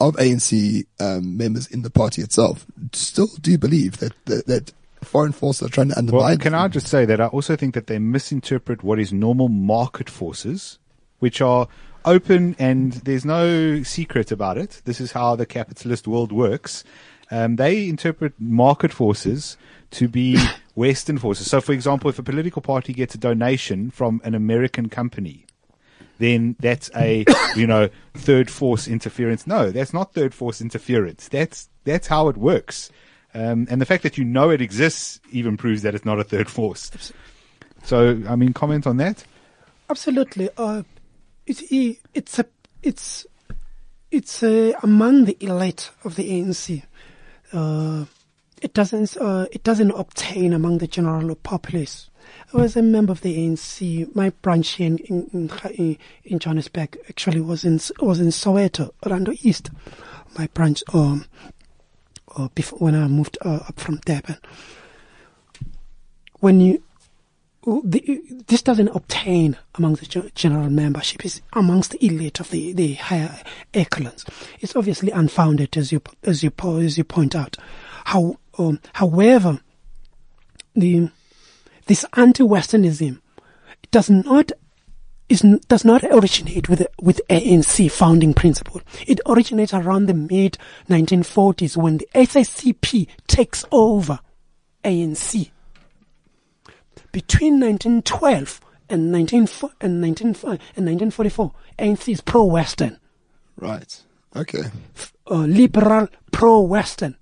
[0.00, 5.32] of ANC um, members in the party itself still do believe that that, that foreign
[5.32, 6.22] forces are trying to undermine.
[6.22, 9.48] Well, can I just say that I also think that they misinterpret what is normal
[9.48, 10.78] market forces,
[11.18, 11.68] which are
[12.06, 14.80] open and there's no secret about it.
[14.84, 16.84] This is how the capitalist world works.
[17.30, 19.56] Um, they interpret market forces
[19.92, 20.38] to be
[20.74, 21.50] Western forces.
[21.50, 25.46] So, for example, if a political party gets a donation from an American company,
[26.18, 27.24] then that's a
[27.56, 29.46] you know third force interference.
[29.46, 31.28] No, that's not third force interference.
[31.28, 32.90] That's that's how it works.
[33.34, 36.24] Um, and the fact that you know it exists even proves that it's not a
[36.24, 37.12] third force.
[37.82, 39.24] So, I mean, comment on that.
[39.90, 40.48] Absolutely.
[40.56, 40.82] Uh,
[41.46, 42.46] it, it, it's a,
[42.82, 43.26] it's,
[44.10, 46.82] it's among the elite of the ANC.
[47.52, 48.04] Uh,
[48.62, 52.10] it doesn't, uh, it doesn't obtain among the general populace.
[52.52, 54.14] I was a member of the ANC.
[54.14, 59.70] My branch in, in, in, in Johannesburg actually was in, was in Soweto, Orlando East.
[60.38, 61.26] My branch, um,
[62.36, 64.38] uh, before, when I moved uh, up from Durban.
[66.40, 66.82] When you,
[67.66, 71.24] the, this doesn't obtain among the general membership.
[71.24, 73.40] It's amongst the elite of the, the higher
[73.74, 74.24] echelons.
[74.60, 77.56] It's obviously unfounded, as you as you as you point out.
[78.04, 79.60] How, um, however,
[80.74, 81.10] the
[81.86, 83.20] this anti-Westernism
[83.90, 84.52] does not
[85.28, 88.80] is does not originate with with ANC founding principle.
[89.08, 90.56] It originates around the mid
[90.88, 94.20] 1940s when the SACP takes over
[94.84, 95.50] ANC
[97.20, 98.60] between 1912
[98.90, 99.48] and 19,
[99.80, 100.36] and 19, and
[100.84, 102.98] 1944, ANC is pro-Western,
[103.58, 104.02] Right.
[104.36, 104.64] Okay.
[105.30, 107.16] uh, liberal, pro-Western.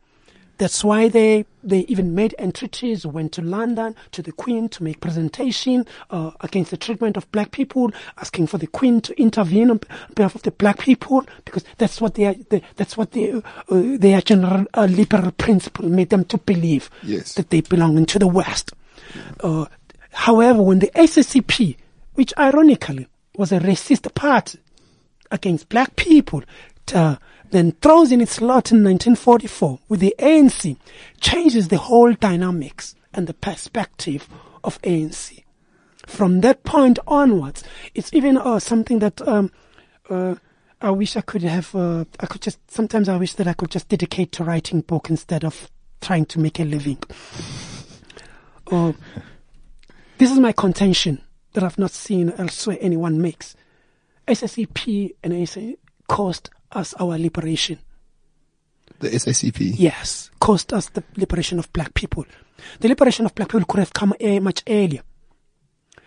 [0.59, 4.99] That's why they, they even made entreaties, went to London to the Queen to make
[5.01, 9.80] presentation uh, against the treatment of black people, asking for the Queen to intervene on
[10.16, 13.42] behalf of the black people, because that's what they, are, they that's what they, uh,
[13.68, 17.34] their general uh, liberal principle made them to believe Yes.
[17.34, 18.72] that they belong into the West.
[19.40, 19.66] Uh,
[20.14, 21.76] however, when the SACP,
[22.14, 24.58] which ironically was a racist party
[25.30, 26.42] against black people,
[26.94, 27.16] uh,
[27.50, 30.76] then throws in its lot in 1944 with the ANC,
[31.20, 34.28] changes the whole dynamics and the perspective
[34.62, 35.44] of ANC.
[36.06, 39.50] From that point onwards, it's even uh, something that um,
[40.10, 40.34] uh,
[40.80, 41.74] I wish I could have.
[41.74, 45.08] Uh, I could just sometimes I wish that I could just dedicate to writing book
[45.08, 45.70] instead of
[46.02, 46.98] trying to make a living.
[48.70, 48.92] Uh,
[50.18, 51.20] this is my contention
[51.52, 53.56] that I've not seen elsewhere anyone makes.
[54.26, 55.76] SACP and ANC
[56.08, 57.78] cost us our liberation.
[59.00, 59.74] The SACP.
[59.76, 62.24] Yes, cost us the liberation of black people.
[62.80, 65.02] The liberation of black people could have come much earlier.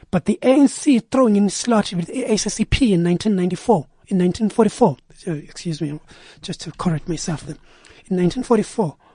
[0.10, 3.76] But the ANC throwing in slot with the SACP in 1994,
[4.08, 4.98] in 1944,
[5.28, 6.00] uh, excuse me,
[6.42, 7.58] just to correct myself then,
[8.10, 9.07] in 1944, uh,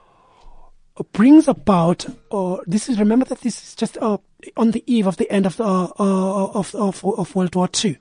[1.11, 4.17] brings about, uh, this is, remember that this is just uh,
[4.57, 7.69] on the eve of the end of, the, uh, uh, of, of, of World War
[7.83, 7.97] II,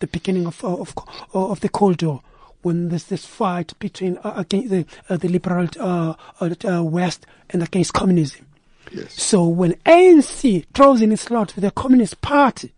[0.00, 0.94] the beginning of, of,
[1.32, 2.22] of the Cold War
[2.62, 7.26] when there's this fight between uh, against the, uh, the liberal uh, uh, uh, West
[7.50, 8.46] and against communism.
[8.92, 9.14] Yes.
[9.14, 12.72] So when ANC throws in its lot with the Communist Party,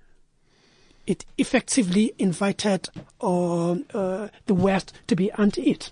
[1.06, 2.88] it effectively invited
[3.20, 3.74] uh,
[4.46, 5.90] the West to be anti it.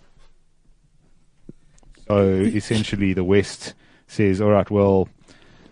[2.10, 3.74] So essentially, the West
[4.08, 5.08] says, "All right, well,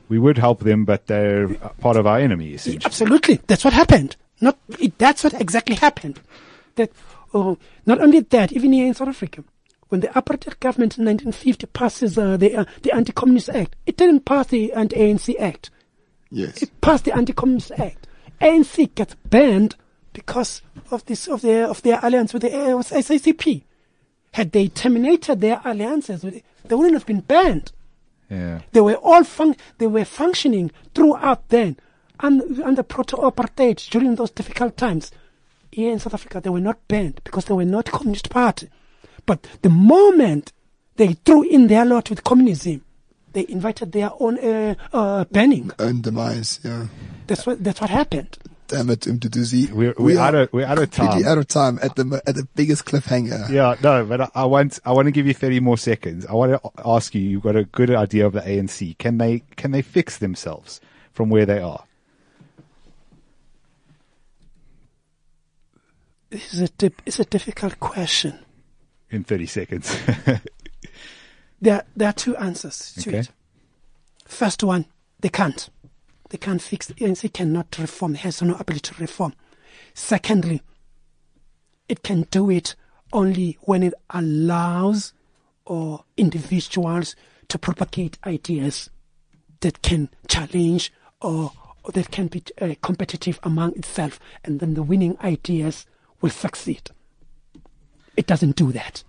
[0.08, 1.48] we would help them, but they're
[1.80, 4.14] part of our enemy." Essentially, Absolutely, that's what happened.
[4.40, 6.20] Not it, that's what exactly happened.
[6.76, 6.92] That
[7.34, 9.42] oh, not only that, even here in South Africa,
[9.88, 14.24] when the apartheid government in 1950 passes uh, the uh, the Anti-Communist Act, it didn't
[14.24, 15.70] pass the Anti-ANC Act.
[16.30, 16.62] Yes.
[16.62, 18.06] It passed the Anti-Communist Act.
[18.40, 19.74] ANC gets banned
[20.12, 20.62] because
[20.92, 23.64] of this of their of their alliance with the uh, with SACP.
[24.32, 27.72] Had they terminated their alliances, they wouldn't have been banned.
[28.30, 28.60] yeah.
[28.72, 31.76] They were all fun- they were functioning throughout then
[32.20, 35.10] and under proto-apartheid during those difficult times.
[35.70, 38.68] Here in South Africa, they were not banned because they were not communist party.
[39.26, 40.52] But the moment
[40.96, 42.82] they threw in their lot with communism,
[43.34, 45.70] they invited their own uh, uh, banning.
[45.78, 46.60] Own demise.
[46.64, 46.86] Yeah.
[47.26, 48.36] That's what that's what happened.
[48.68, 49.70] Damn it, Umduduzi.
[49.70, 51.24] We're, We we're, are out of, we're out of time.
[51.24, 53.48] out of time at the at the biggest cliffhanger.
[53.48, 56.26] Yeah, no, but I, I want I want to give you thirty more seconds.
[56.26, 57.22] I want to ask you.
[57.22, 58.98] You've got a good idea of the ANC.
[58.98, 60.80] Can they can they fix themselves
[61.12, 61.84] from where they are?
[66.30, 68.38] This is a dip, it's a difficult question.
[69.10, 69.96] In thirty seconds.
[71.60, 73.18] There there are two answers to Okay.
[73.18, 73.30] it.
[74.26, 74.84] First one,
[75.18, 75.68] they can't.
[76.30, 76.90] They can't fix.
[76.92, 78.14] ANC cannot reform.
[78.14, 79.34] Has no ability to reform.
[79.94, 80.62] Secondly,
[81.88, 82.74] it can do it
[83.12, 85.12] only when it allows
[85.64, 87.16] or individuals
[87.48, 88.90] to propagate ideas
[89.60, 91.52] that can challenge or,
[91.82, 95.86] or that can be uh, competitive among itself, and then the winning ideas
[96.20, 96.90] will succeed.
[98.16, 99.02] It doesn't do that.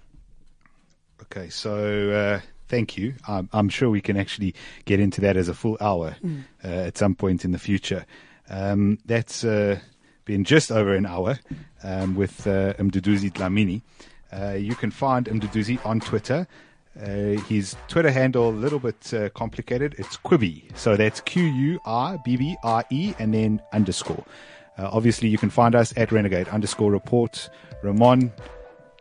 [1.24, 2.39] Okay, so uh,
[2.70, 3.15] thank you.
[3.28, 4.55] I'm, I'm sure we can actually
[4.86, 6.15] get into that as a full hour
[6.63, 8.05] uh, at some point in the future.
[8.49, 9.80] Um, that's uh,
[10.26, 11.39] been just over an hour
[11.84, 13.82] um, with uh, Mduduzi Dlamini.
[14.32, 16.47] Uh, you can find Mduduzi on Twitter.
[16.99, 19.95] Uh, his Twitter handle a little bit uh, complicated.
[19.97, 24.24] It's Quibi, so that's Q U R B B R E and then underscore.
[24.78, 27.49] Uh, obviously, you can find us at Renegade underscore report.
[27.84, 28.32] Ramon,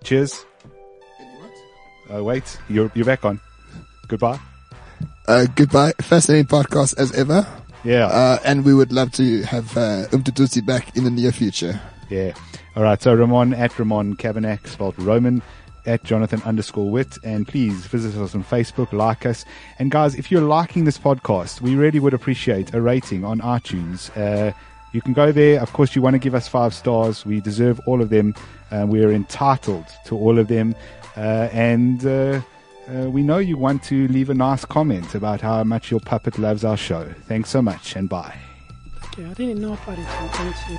[0.04, 0.44] cheers.
[2.12, 3.40] Uh, wait, you're you're back on.
[4.08, 4.38] Goodbye.
[5.26, 5.92] Uh, goodbye.
[6.00, 7.46] Fascinating podcast as ever.
[7.84, 11.80] Yeah, Uh, and we would love to have uh, Umduduzi back in the near future.
[12.10, 12.32] yeah.
[12.76, 13.00] All right.
[13.00, 15.42] So Ramon at Ramon Kavanagh, spelled Roman,
[15.86, 19.44] at Jonathan underscore Wit, and please visit us on Facebook, like us,
[19.78, 24.10] and guys, if you're liking this podcast, we really would appreciate a rating on iTunes.
[24.16, 24.52] Uh,
[24.92, 25.60] you can go there.
[25.60, 27.24] Of course, you want to give us five stars.
[27.26, 28.34] We deserve all of them.
[28.70, 30.74] Uh, we're entitled to all of them,
[31.16, 32.04] uh, and.
[32.88, 36.38] Uh, we know you want to leave a nice comment about how much your puppet
[36.38, 37.12] loves our show.
[37.26, 38.38] Thanks so much and bye.
[39.08, 40.06] Okay, I didn't know about it.
[40.06, 40.78] I'm going